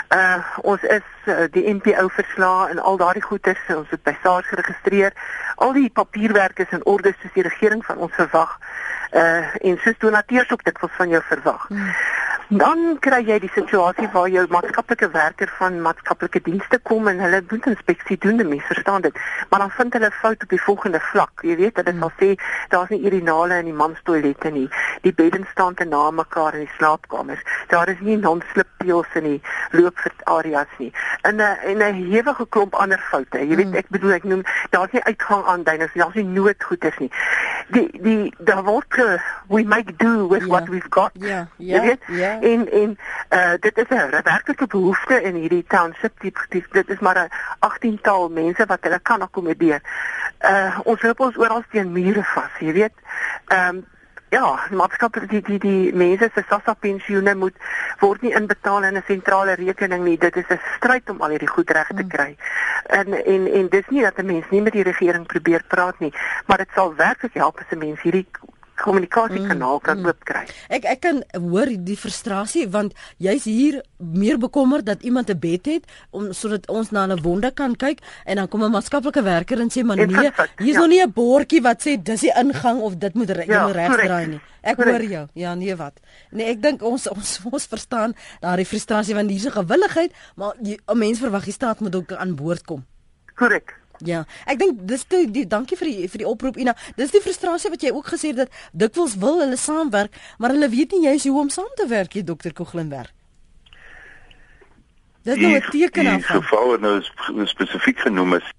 [0.10, 4.47] Uh ons is uh, die NPO verslae en al daardie goederes, ons het by SARS
[4.47, 5.13] geregistreer.
[5.55, 8.58] Al die papierwerk is in orde soos die regering van ons verwag.
[9.13, 11.67] Uh en soos donateurs ook dit wat van jou verwag.
[11.67, 11.93] Hmm.
[12.49, 17.43] Dan kry jy die situasie waar jou maatskaplike werker van maatskaplike dienste kom en hulle
[17.45, 19.19] doen inspeksie doen, mense verstaan dit.
[19.49, 21.43] Maar dan vind hulle fout op die volgende vlak.
[21.45, 22.29] Jy weet, dit sal sê
[22.73, 24.65] daar's nie urinale in die mans toilette nie.
[25.05, 27.43] Die beddens staan te na mekaar in die slaapkamers.
[27.69, 29.41] Daar is nie non-slip peels in die
[29.77, 30.89] loopareas nie.
[31.21, 33.38] En 'n en 'n hewige klomp ander foute.
[33.38, 37.12] Jy weet, ek bedoel ek noem daar's nie uitgang aan duiners, daar's nie noodgoeders nie.
[37.69, 40.49] Die die daar word we make do with yeah.
[40.49, 40.71] what ja.
[40.71, 41.12] we've got.
[41.13, 41.45] Ja, yeah.
[41.57, 41.65] ja.
[41.65, 41.83] Yeah.
[41.83, 42.01] Jy weet?
[42.07, 42.97] Yeah en en
[43.30, 46.34] uh dit is 'n werklike behoefte in hierdie township die
[46.71, 49.82] dit is maar 'n 18-tal mense wat hulle kan akkommodeer.
[50.41, 52.93] Uh ons loop ons oral teen mure vas, jy weet.
[53.47, 53.86] Ehm um,
[54.30, 57.56] Ja, die maatskappy die die die mense se SASSA pensioene moet
[57.97, 60.17] word nie inbetaal in 'n sentrale rekening nie.
[60.17, 62.10] Dit is 'n stryd om al hierdie goed reg te mm.
[62.10, 62.38] kry.
[62.86, 66.13] En en en dis nie dat 'n mens nie met die regering probeer praat nie,
[66.45, 68.28] maar dit sal werklik help as 'n mens hierdie
[68.83, 70.05] kommunikasiekanaal mm, kan mm.
[70.11, 70.43] oopkry.
[70.69, 75.65] Ek ek kan hoor die frustrasie want jy's hier meer bekommerd dat iemand 'n bed
[75.65, 79.59] het om sodat ons na 'n wonde kan kyk en dan kom 'n maatskaplike werker
[79.59, 80.79] en sê maar nee, hier's ja.
[80.79, 84.27] nog nie 'n bordjie wat sê dis die ingang of dit moet ja, reg draai
[84.27, 84.41] nie.
[84.61, 84.97] Ek correct.
[84.97, 85.27] hoor jou.
[85.33, 85.99] Ja, nee wat.
[86.31, 90.97] Nee, ek dink ons ons ons verstaan daardie frustrasie want hier's 'n gewilligheid, maar 'n
[90.97, 92.85] mens verwag die staat moet ook aan boord kom.
[93.35, 93.79] Korrek.
[94.05, 96.75] Ja, ek dink dis die, die dankie vir die vir die oproep Ina.
[96.95, 100.69] Dis die frustrasie wat jy ook gesê het dat dikwels wil hulle saamwerk, maar hulle
[100.69, 103.12] weet nie juist hoe om saam te werk nie, dokter Koglenberg.
[105.27, 106.15] Dis nou 'n teken af.
[106.15, 107.03] Die geval wat nou
[107.45, 108.53] spesifiek genoem is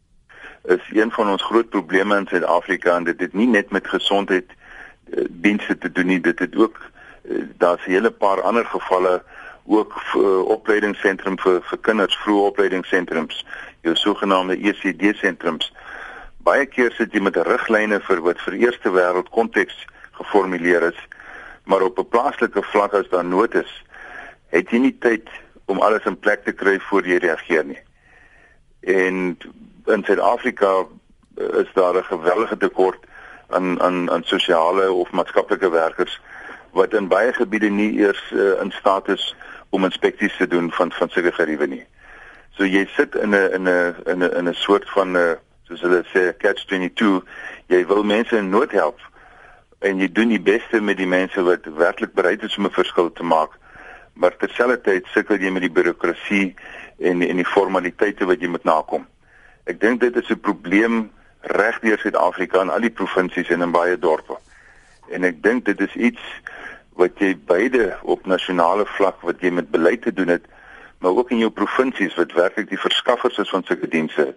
[0.69, 4.45] is een van ons groot probleme in Suid-Afrika en dit het nie net met gesondheid
[4.51, 6.77] uh, dienste te doen nie, dit het ook
[7.25, 9.23] uh, daar's 'n hele paar ander gevalle
[9.65, 13.47] ook uh, opleidingsentrum vir vir kinders, vroeë opleidingssentrums
[13.83, 15.73] jou sogenaamde ECD sentrums.
[16.45, 19.77] Baie keer sit jy met riglyne vir wat vir eerste wêreld konteks
[20.21, 21.01] geformuleer is,
[21.65, 23.73] maar op 'n plaaslike vlak as daar nood is,
[24.49, 25.29] het jy nie tyd
[25.65, 27.83] om alles in plek te kry voor jy reageer nie.
[28.81, 29.39] En
[29.87, 30.87] in Suid-Afrika
[31.37, 33.05] is daar 'n geweldige tekort
[33.49, 36.21] aan aan aan sosiale of maatskaplike werkers
[36.71, 39.35] wat in baie gebiede nie eers uh, in staat is
[39.69, 41.87] om inspeksies te doen van van sulke geriewe nie.
[42.57, 45.35] So jy sit in 'n in 'n in 'n in 'n soort van 'n uh,
[45.69, 47.23] soos hulle sê catch 22.
[47.69, 48.99] Jy wil mense in nood help
[49.81, 53.13] en jy doen die beste met die mense wat werklik bereid is om 'n verskil
[53.13, 53.57] te maak.
[54.13, 56.55] Maar terselfdertyd sukkel jy met die birokrasie
[56.99, 59.07] en en die formaliteite wat jy moet nakom.
[59.65, 61.11] Ek dink dit is 'n probleem
[61.41, 64.37] regdeur Suid-Afrika en al die provinsies en in baie dorpe.
[65.09, 66.21] En ek dink dit is iets
[66.93, 70.45] wat jy beide op nasionale vlak wat jy met beleid te doen het
[71.01, 74.35] maar ook in jou provinsies wat werklik die verskaffers is van sulke dienste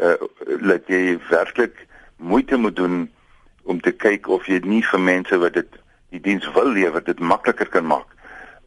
[0.00, 0.16] uh
[0.60, 1.86] laat jy werklik
[2.16, 3.10] moeite moet doen
[3.62, 5.76] om te kyk of jy nie vir mense wat dit
[6.10, 8.16] die diens wil lewer dit makliker kan maak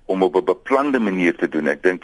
[0.05, 1.67] om op 'n beplande manier te doen.
[1.67, 2.03] Ek dink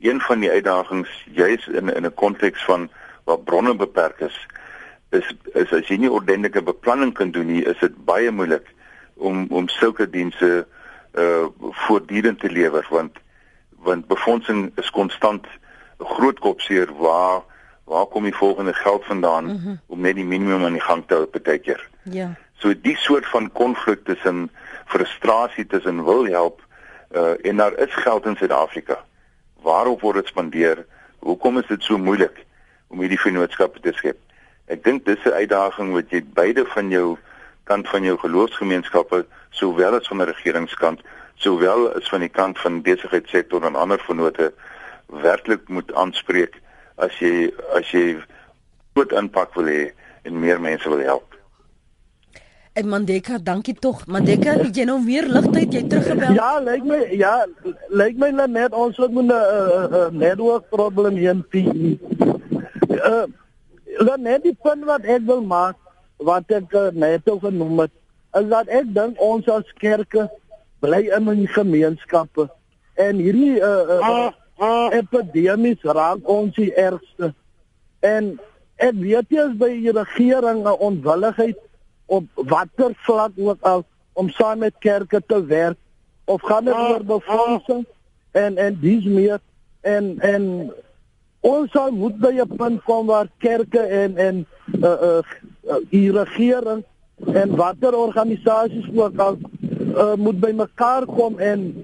[0.00, 2.90] een van die uitdagings juis in in 'n konteks van
[3.24, 4.46] waar bronne beperk is
[5.10, 8.66] is is as jy nie ordentlike beplanning kan doen nie, is dit baie moeilik
[9.14, 10.66] om om sulke dienste
[11.14, 13.18] uh voortdurend te lewer want
[13.82, 15.46] want befondsing is konstant
[15.98, 17.42] 'n groot kopseer waar
[17.84, 19.80] waar kom die volgende geld vandaan mm -hmm.
[19.86, 21.88] om net die minimum aan die gang te hou partykeer.
[22.02, 22.34] Ja.
[22.52, 24.50] So die soort van konflik tussen
[24.86, 26.60] frustrasie tussen wil help
[27.16, 29.04] uh, en daar is geld in Suid-Afrika.
[29.62, 30.86] Waarop word dit spandeer?
[31.18, 32.44] Hoekom is dit so moeilik
[32.88, 34.18] om hierdie vennootskappe te skep?
[34.66, 37.16] Ek dink dis 'n uitdaging wat jy beide van jou
[37.64, 41.00] kant van jou geloofsgemeenskappe sowel as van die regeringskant
[41.38, 44.52] sowel as van die kant van besigheidssektor en ander vennote
[45.22, 46.60] werklik moet aanspreek
[46.96, 47.48] as jy
[47.78, 48.18] as jy
[48.94, 49.90] groot impak wil hê
[50.26, 51.28] en meer mense wil help.
[52.78, 54.04] En Mandeka, dankie tog.
[54.06, 56.36] Mandeka, het jy nou weer ligtyd jy teruggebel?
[56.36, 57.32] Ja, lyk my ja,
[57.90, 61.98] lyk my net ons het 'n uh, uh, network probleem hier in PE.
[62.98, 63.26] Uh,
[64.06, 65.76] dan net die punt wat ek wil maak,
[66.16, 67.90] wat ek uh, net ook genoem het,
[68.38, 70.28] is dat ek dink ons as kerke
[70.80, 72.48] bly in 'n gemeenskappe.
[72.94, 77.34] En hierdie uh, uh, uh, epidemies raak ons die ergste.
[78.00, 78.38] En
[78.76, 81.58] ek weet jy is by die regering 'n onwilligheid
[82.06, 85.78] op watter vlak ook al om saam met kerke te werk
[86.24, 87.86] of gaan dit oor befondsing
[88.30, 89.40] en en dis meer.
[89.80, 90.72] En en
[91.40, 94.46] ons sal moet by 'n punt kom waar kerke en en
[94.82, 96.84] uh uh die regering
[97.32, 99.38] en watter organisasies ook al
[99.98, 101.74] uh, moet by mekaar kom en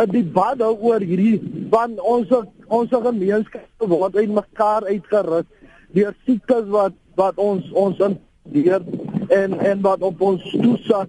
[0.00, 2.28] 'n debat oor hierdie van ons
[2.66, 5.48] ons gemeenskap word uit mekaar uitgerus
[5.94, 7.98] deur siektes wat wat ons ons
[8.42, 8.82] deur
[9.28, 11.08] en en wat op ons toesak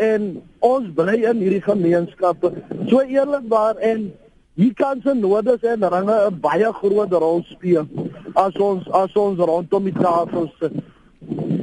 [0.00, 2.52] en ons bly in hierdie gemeenskappe.
[2.88, 4.12] So eerlikwaar en
[4.54, 7.86] hier kan se nodes en ringe 'n baie groot rol speel
[8.34, 10.72] as ons as ons rondom die tafel sit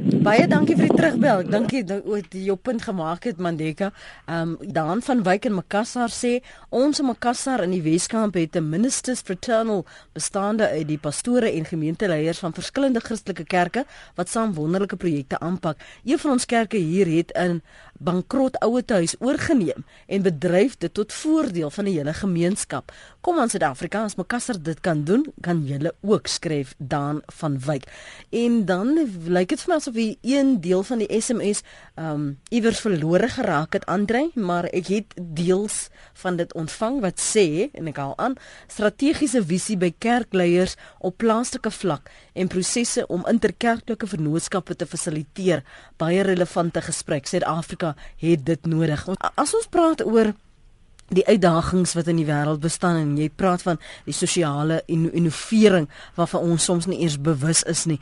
[0.08, 1.42] Baie dankie vir die terugbel.
[1.42, 3.90] Ek dink jy het jou punt gemaak het Mandeka.
[4.24, 6.38] Ehm um, daan van Wyk en Makassar sê
[6.72, 11.64] ons in Makassar in die Weskaap het 'n ministers fraternal bestaande uit die pastore en
[11.64, 15.76] gemeenteleiers van verskillende Christelike kerke wat saam wonderlike projekte aanpak.
[16.04, 17.60] Een van ons kerke hier het in
[17.98, 22.92] bankrot ouetehuis oorgeneem en bedryf dit tot voordeel van die hele gemeenskap.
[23.20, 27.84] Kom aan Suid-Afrika, as Makassar dit kan doen, kan julle ook skryf daan van Wyk.
[28.30, 28.94] En dan
[29.26, 31.62] lyk dit vir my asof die een deel van die SMS
[31.94, 35.88] ehm um, iewers verlore geraak het Andre, maar ek het deels
[36.22, 41.70] van dit ontvang wat sê en ek haal aan strategiese visie by kerkleiers op plaaslike
[41.70, 45.64] vlak en prosesse om interkerklike vennootskappe te fasiliteer.
[45.96, 47.26] Baie relevante gesprek.
[47.26, 49.08] Suid-Afrika het dit nodig.
[49.34, 50.34] As ons praat oor
[51.08, 56.52] die uitdagings wat in die wêreld bestaan en jy praat van die sosiale innovering waarvan
[56.52, 58.00] ons soms nie eers bewus is nie.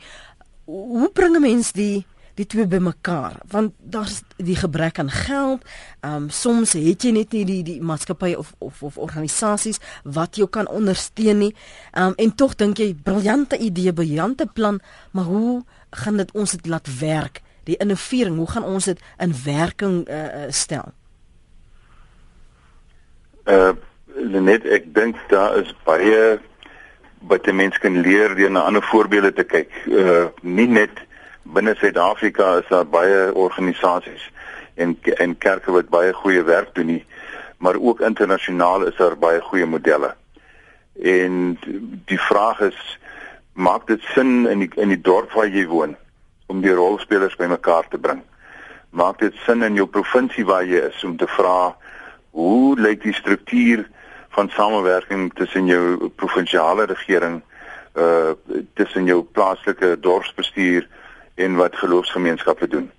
[0.67, 2.05] Hoe bring 'n mens die
[2.37, 5.65] die twee bymekaar want daar's die gebrek aan geld.
[6.01, 10.37] Ehm um, soms het jy net nie die die maatskappy of of of organisasies wat
[10.37, 11.53] jou kan ondersteun nie.
[11.91, 14.79] Ehm um, en tog dink jy briljante idee, briljante plan,
[15.11, 17.41] maar hoe gaan dit ons dit laat werk?
[17.63, 20.93] Die innovering, hoe gaan ons dit in werking uh, stel?
[23.45, 23.73] Uh
[24.17, 26.39] net ek dink daar is baie
[27.19, 29.73] wat die mens kan leer deur na ander voorbeelde te kyk.
[29.87, 31.01] Uh nie net
[31.43, 34.31] binne Suid-Afrika is daar baie organisasies
[34.75, 37.03] en en kerke wat baie goeie werk doen nie,
[37.57, 40.13] maar ook internasionaal is daar baie goeie modelle.
[41.01, 41.57] En
[42.05, 42.99] die vraag is
[43.53, 45.95] maak dit sin in die in die dorp waar jy woon
[46.47, 48.21] om die rolspelers bymekaar te bring?
[48.89, 51.75] Maak dit sin in jou provinsie waar jy is om te vra
[52.37, 53.87] hoe lyk die struktuur
[54.37, 57.41] van samewerking tussen jou provinsiale regering
[57.97, 58.33] uh
[58.77, 60.85] tussen jou plaaslike dorpsbestuur
[61.35, 62.91] en wat geloofsgemeenskappe doen.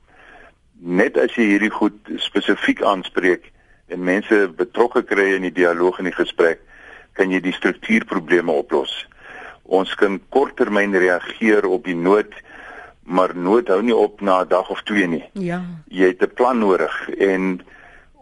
[0.79, 3.47] Net as jy hierdie goed spesifiek aanspreek
[3.87, 6.61] en mense betrokke kry in die dialoog en die gesprek,
[7.15, 8.95] kan jy die struktuurprobleme oplos.
[9.63, 12.35] Ons kan korttermyn reageer op die nood,
[13.07, 15.25] maar nood hou nie op na 'n dag of twee nie.
[15.33, 15.63] Ja.
[15.87, 17.61] Jy het 'n plan nodig en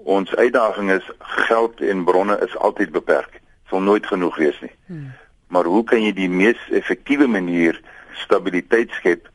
[0.07, 3.41] ons uitdaging is geld en bronne is altyd beperk.
[3.71, 4.73] Sal nooit genoeg wees nie.
[4.87, 5.13] Hmm.
[5.51, 7.81] Maar hoe kan jy die mees effektiewe manier
[8.23, 9.27] stabiliteit skep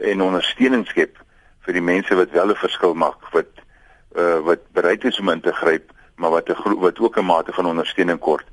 [0.00, 1.18] en ondersteuning skep
[1.66, 3.50] vir die mense wat wel 'n verskil maak wat
[4.16, 7.52] uh wat bereid is om in te gryp maar wat 'n wat ook 'n mate
[7.52, 8.46] van ondersteuning kort.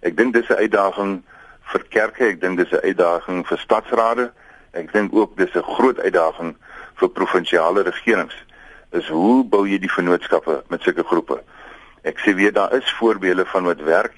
[0.00, 1.22] Ek dink dis 'n uitdaging
[1.62, 4.32] vir kerke, ek dink dis 'n uitdaging vir stadsrade.
[4.70, 6.56] Ek dink ook dis 'n groot uitdaging
[6.94, 8.34] vir provinsiale regerings.
[8.90, 11.42] Is hoe bou jy die vennootskappe met sulke groepe?
[12.08, 14.14] Ek sê weer daar is voorbeelde van wat werk,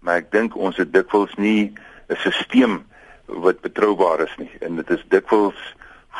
[0.00, 1.74] maar ek dink ons het dikwels nie
[2.08, 2.80] 'n stelsel
[3.26, 5.58] wat betroubaar is nie en dit is dikwels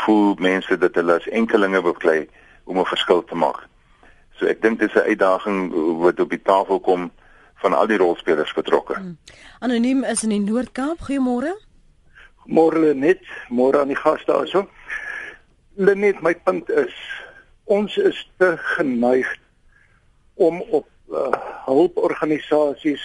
[0.04, 2.28] voel mense dat hulle as enkelinge beklei
[2.64, 3.68] om 'n verskil te maak.
[4.36, 5.72] So ek dink dis 'n uitdaging
[6.02, 7.10] wat op die tafel kom
[7.54, 8.94] van al die rolspelers betrokke.
[8.94, 9.18] Hmm.
[9.60, 10.98] Anoniem is in die Noord-Kaap.
[11.08, 11.56] Goeiemôre.
[12.46, 14.68] Môre net, môre aan die gaste daarso.
[15.74, 16.94] Lenet, my punt is
[17.66, 19.28] ons is te geneig
[20.34, 21.30] om op uh,
[21.66, 23.04] hulporganisasies,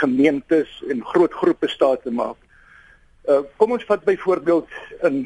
[0.00, 2.38] gemeentes en groot groepe staat te maak.
[3.28, 4.70] Uh, kom ons vat byvoorbeeld
[5.06, 5.22] in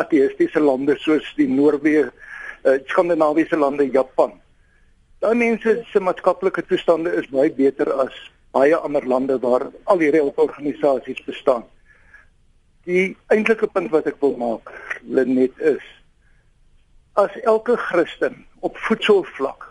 [0.00, 4.34] ateïstiese lande soos die Noorwe, uh, Skandinawiese lande, Japan.
[5.22, 8.14] Daai mense se maatskaplike toestande is baie beter as
[8.56, 11.64] baie ander lande waar al hierdie hulporganisasies bestaan.
[12.86, 14.70] Die eintlike punt wat ek wil maak,
[15.02, 15.82] Lenet is
[17.16, 19.64] as elke Christen op voedselvlak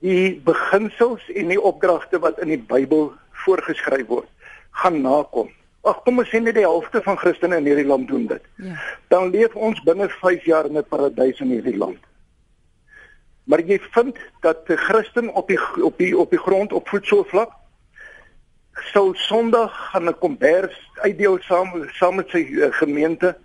[0.00, 3.10] die beginsels en die opdragte wat in die Bybel
[3.44, 4.28] voorgeskryf word,
[4.80, 5.50] gaan nakom.
[5.84, 8.46] Ag kom ons sê net die helfte van Christene in hierdie land doen dit.
[8.60, 8.76] Ja.
[9.12, 12.00] Dan leef ons binne 5 jaar in 'n paradys in hierdie land.
[13.44, 17.50] Maar jy vind dat 'n Christen op die op die op die grond op voedselvlak
[18.92, 23.36] sou Sondag gaan 'n kombers uitdeel saam saam met sy uh, gemeente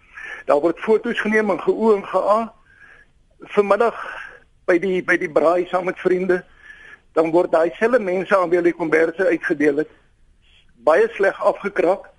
[0.46, 2.54] Daar word foto's geneem en geoe en gea.
[3.40, 3.98] Vanmiddag
[4.66, 6.44] by die by die braai saam met vriende,
[7.14, 9.94] dan word daai selfe mense aan wie hulle komberse uitgedeel het
[10.86, 12.10] baie sleg afgekraak.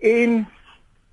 [0.00, 0.42] En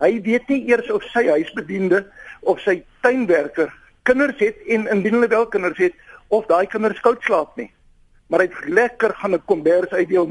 [0.01, 2.03] hy weet nie eers of sy huisbediende
[2.47, 3.71] of sy tuinwerker
[4.07, 5.95] kinders het en indien hulle wel kinders het
[6.33, 7.69] of daai kinders koud slaap nie.
[8.27, 10.27] Maar hy het lekker gaan 'n kombers uitdeel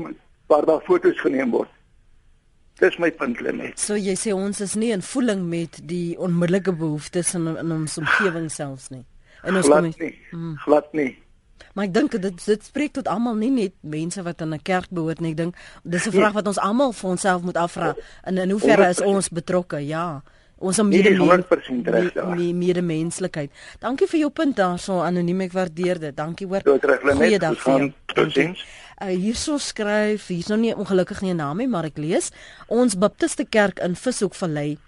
[0.48, 1.70] waar daar foto's geneem word.
[2.78, 3.78] Dis my punt net.
[3.80, 7.96] So jy sê ons is nie in voeling met die onmiddellike behoeftes in in ons
[7.98, 9.04] omgewing selfs nie.
[9.42, 10.12] En ons glad nie.
[10.30, 10.56] Hmm.
[10.64, 11.14] Glad nie.
[11.72, 14.90] Maar ek dink dit dit spreek tot almal nie net mense wat in 'n kerk
[14.90, 15.30] behoort nie.
[15.30, 17.94] Ek dink dis 'n vraag wat ons almal vir onsself moet afvra.
[18.26, 19.80] In in hoeverre is ons betrokke?
[19.80, 20.22] Ja.
[20.58, 23.50] Ons om mede mede mede menslikheid.
[23.78, 26.16] Dankie vir jou punt daarso anoniem ek waardeer dit.
[26.16, 26.60] Dankie hoor.
[26.64, 27.92] Goeiedag vir jou.
[28.06, 28.64] Totsiens.
[28.96, 32.30] Uh, hierso skryf, hier's nog nie ongelukkig nie 'n naam nie, maar ek lees.
[32.66, 34.78] Ons Baptiste Kerk in Vishoekvallei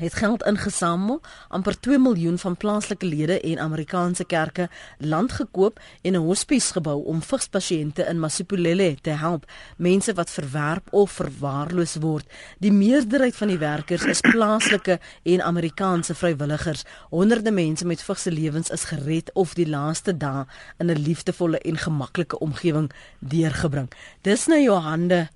[0.00, 6.12] het geld ingesamel, amper 2 miljoen van plaaslike lede en Amerikaanse kerke land gekoop en
[6.12, 9.44] 'n hospies gebou om vigspasiënte in Masipulele te help,
[9.76, 12.26] mense wat verwerp of verwaarloos word.
[12.58, 16.82] Die meerderheid van die werkers is plaaslike en Amerikaanse vrywilligers.
[17.10, 20.46] Honderde mense met vigse lewens is gered of die laaste dae
[20.78, 23.90] in 'n liefdevolle en gemaklike omgewing deurgebring.
[24.20, 25.28] Dis nou jou hande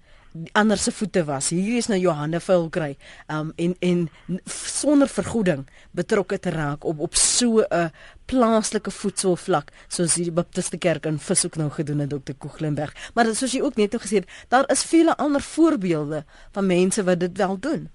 [0.53, 1.49] ander se voete was.
[1.49, 2.97] Hier is nou Johanne vuil kry.
[3.31, 4.09] Um en en
[4.51, 5.65] sonder vergoeding
[5.95, 7.91] betrokke te raak op op so 'n
[8.27, 12.33] plaaslike voedselvlak soos die Baptiste Kerk in Vishoek nou gedoen het Dr.
[12.39, 12.95] Koeglenberg.
[13.15, 17.05] Maar soos jy ook net nou gesê het, daar is vele ander voorbeelde van mense
[17.05, 17.91] wat dit wel doen.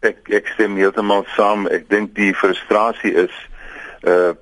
[0.00, 1.66] Ek ek stem heeltemal saam.
[1.66, 3.32] Ek dink die frustrasie is
[4.02, 4.34] uh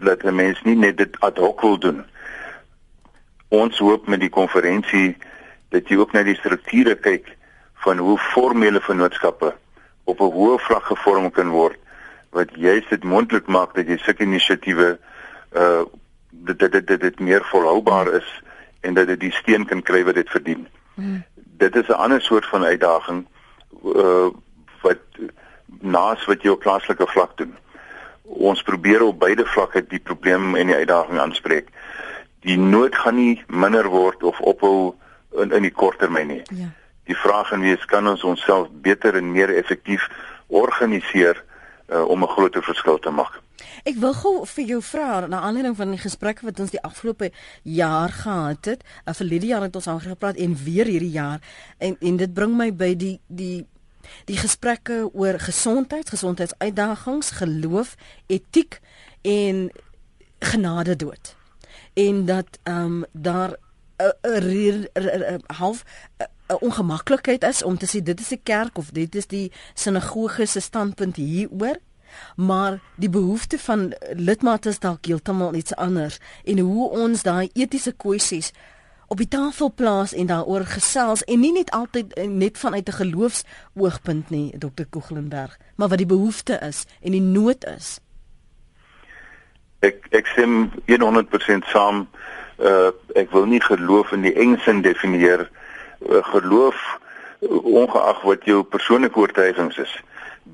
[0.00, 2.04] dat die mense nie net dit ad hoc wil doen.
[3.48, 5.16] Ons hoop met die konferensie
[5.68, 7.36] dat jy ook na die strukture kyk
[7.84, 9.54] van hoe formele vennootskappe
[10.04, 11.78] op 'n hoë vlak gevorm kan word
[12.30, 14.98] wat juist dit moontlik maak dat jy sulke inisiatiewe
[15.52, 15.84] uh
[16.30, 18.28] dit dit dit dit meer volhoubaar is
[18.80, 20.66] en dat dit die steen kan kry wat dit verdien.
[20.94, 21.24] Hmm.
[21.34, 23.26] Dit is 'n ander soort van uitdaging
[23.84, 24.28] uh
[24.82, 25.02] wat
[25.80, 27.56] naas wat jy op plaaslike vlak doen.
[28.22, 31.68] Ons probeer op beide vlakke die probleem en die uitdaging aanspreek.
[32.40, 34.94] Die nood gaan nie minder word of ophou
[35.32, 36.42] in in die korttermyn nie.
[36.54, 36.70] Ja.
[37.04, 40.08] Die vraag en wees kan ons onsself beter en meer effektief
[40.46, 41.44] organiseer
[41.88, 43.40] uh, om 'n groter verskil te maak.
[43.84, 47.30] Ek wil gou vir jou vra na aanleiding van die gesprekke wat ons die afgelope
[47.62, 48.84] jaar gehad het.
[49.06, 51.40] Uh, vir jaar het ons al gepraat en weer hierdie jaar
[51.78, 53.66] en en dit bring my by die die
[54.24, 58.80] die gesprekke oor gesondheid, gesondheidsuitdagings, geloof, etiek
[59.22, 59.70] en
[60.38, 61.36] genade dood.
[61.94, 63.56] En dat ehm um, daar
[65.46, 65.84] half
[66.48, 70.46] 'n ongemaklikheid is om te sê dit is 'n kerk of dit is die sinagoge
[70.46, 71.76] se standpunt hieroor
[72.36, 77.92] maar die behoefte van lidmate is dalk heeltemal iets anders en hoe ons daai etiese
[77.92, 78.52] kwessies
[79.06, 82.92] op die tafel plaas en daaroor gesels en nie net altyd eh, net vanuit 'n
[82.92, 84.84] geloofsoogpunt nie Dr.
[84.90, 88.00] Koeglenberg maar wat die behoefte is en die nood is
[89.80, 92.08] ek ek stem 100% saam
[92.58, 96.78] uh ek wil nie geloof in die engsin definieer uh, geloof
[97.62, 99.92] ongeag wat jou persoonlike oortuigings is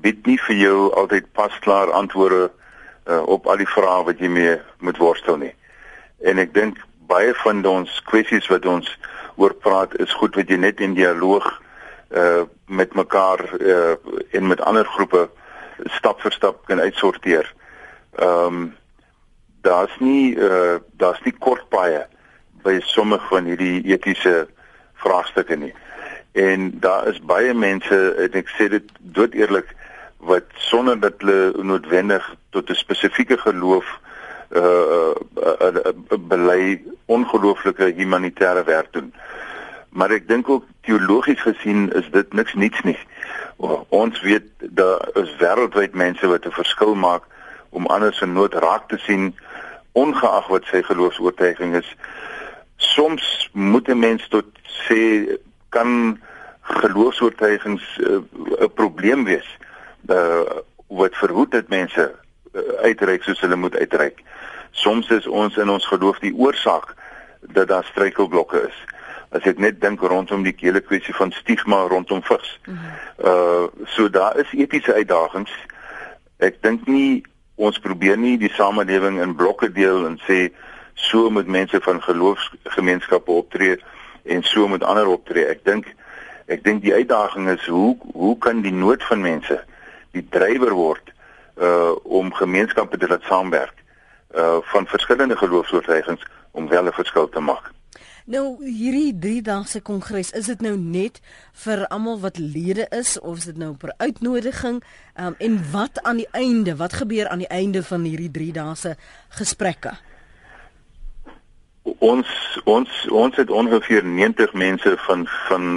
[0.05, 4.57] bied nie vir jou altyd pasklaar antwoorde uh, op al die vrae wat jy mee
[4.79, 5.53] moet worstel nie
[6.21, 6.77] en ek dink
[7.09, 8.89] baie van ons kwessies wat ons
[9.35, 11.47] oor praat is goed wat jy net in dialoog
[12.15, 13.95] uh met mekaar uh
[14.31, 15.27] en met ander groepe
[15.97, 17.53] stap vir stap kan uitsorteer.
[18.15, 18.73] Ehm um,
[19.65, 22.05] daar's nie uh daar's nie kort paaie
[22.65, 24.47] by sommige van hierdie etiese
[25.01, 25.73] vraagstukke nie.
[26.33, 29.69] En daar is baie mense en ek sê dit dood eerlik
[30.25, 33.85] wat sonder dat hulle noodwendig tot 'n spesifieke geloof
[34.49, 35.13] uh, uh,
[35.61, 39.13] uh, uh belei ongelooflike humanitêre werk doen.
[39.89, 42.97] Maar ek dink ook teologies gesien is dit niks niets nie.
[43.89, 47.23] Ons weet daar is wêreldwyd mense wat 'n verskil maak
[47.69, 49.35] om ander se nood raak te sien
[49.95, 51.95] ongeag wat sy geloofs-oortuiging is.
[52.75, 54.45] Soms moet 'n mens tot
[54.87, 55.31] sê
[55.69, 56.19] kan
[56.61, 58.19] geloofs-oortuigings uh,
[58.59, 59.47] 'n probleem wees.
[60.07, 60.41] Uh,
[60.87, 62.15] wat verhoed dat mense
[62.53, 64.23] uh, uitreik soos hulle moet uitreik.
[64.71, 66.93] Soms is ons in ons geloof die oorsaak
[67.41, 68.77] dat daar struikelblokke is.
[69.29, 72.59] As ek net dink rondom die hele kwessie van stigma rondom vigs.
[73.17, 75.51] Uh so daar is etiese uitdagings.
[76.37, 77.23] Ek dink nie
[77.55, 80.49] ons probeer nie die samelewing in blokke deel en sê
[80.93, 83.77] so moet mense van geloofsgemeenskappe optree
[84.23, 85.45] en so moet ander optree.
[85.45, 85.91] Ek dink
[86.47, 89.57] ek dink die uitdaging is hoe hoe kan die nood van mense
[90.13, 91.13] die drywer word
[91.61, 93.83] uh om gemeenskappe te laat saamwerk
[94.35, 97.74] uh van verskillende geloofsoortuigings om wel 'n verskil te maak.
[98.25, 101.19] Nou hierdie 3 dae se kongres, is dit nou net
[101.61, 104.79] vir almal wat lede is of is dit nou per uitnodiging?
[105.13, 108.73] Um en wat aan die einde, wat gebeur aan die einde van hierdie 3 dae
[108.81, 108.95] se
[109.37, 109.93] gesprekke?
[112.01, 112.33] Ons
[112.65, 115.71] ons ons het ongeveer 90 mense van van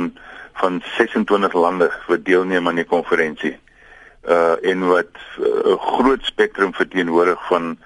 [0.57, 3.59] van 26 lande wat deelneem aan die konferensie.
[4.25, 7.77] Uh en wat 'n uh, groot spektrum verteenwoordig van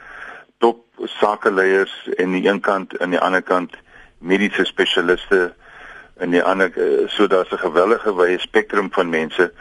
[0.58, 0.86] top
[1.18, 3.81] sakeleiers en die een kant en die ander kant
[4.22, 5.52] mediese spesialiste
[6.22, 9.52] en die ander uh, so daar's 'n gewellige wye spektrum van mense.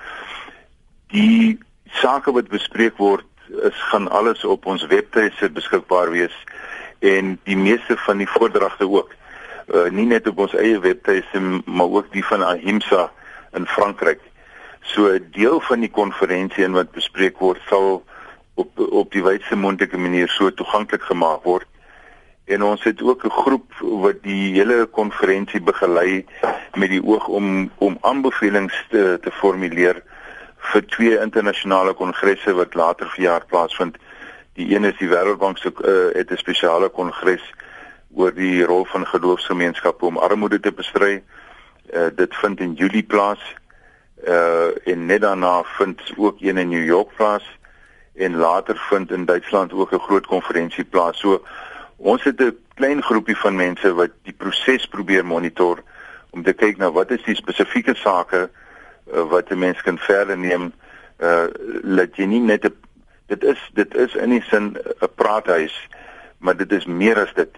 [1.07, 1.59] Die
[1.89, 3.25] sake wat bespreek word
[3.63, 6.35] is gaan alles op ons webtuise beskikbaar wees
[6.99, 9.13] en die meeste van die voordragte ook
[9.73, 13.11] uh, nie net op ons eie webtuise maar ook die van Ahimsa
[13.53, 14.19] in Frankryk.
[14.81, 18.03] So 'n deel van die konferensie en wat bespreek word sal
[18.53, 21.67] op op die wydste moontlike manier so toeganklik gemaak word.
[22.51, 26.25] En ons het ook 'n groep wat die hele konferensie begelei
[26.73, 30.03] met die oog om om aanbevelings te, te formuleer
[30.57, 33.97] vir twee internasionale kongresse wat later verjaar plaasvind.
[34.53, 37.53] Die een is die Wêreldbank se uh, het 'n spesiale kongres
[38.13, 41.23] oor die rol van geloofsgemeenskappe om armoede te bestry.
[41.93, 43.55] Uh, dit vind in Julie plaas.
[44.27, 47.59] Uh en net daarna vind ook een in New York plaas
[48.15, 51.19] en later vind in Duitsland ook 'n groot konferensie plaas.
[51.19, 51.41] So
[52.01, 55.83] ons het 'n klein groepie van mense wat die proses probeer monitor
[56.29, 58.49] om te kyk na wat is die spesifieke sake
[59.13, 60.73] uh, wat 'n mens kan verder neem
[61.19, 61.45] uh
[61.83, 62.75] laat jy nie net 'n
[63.27, 65.75] dit is dit is in die sin 'n praathuis
[66.37, 67.57] maar dit is meer as dit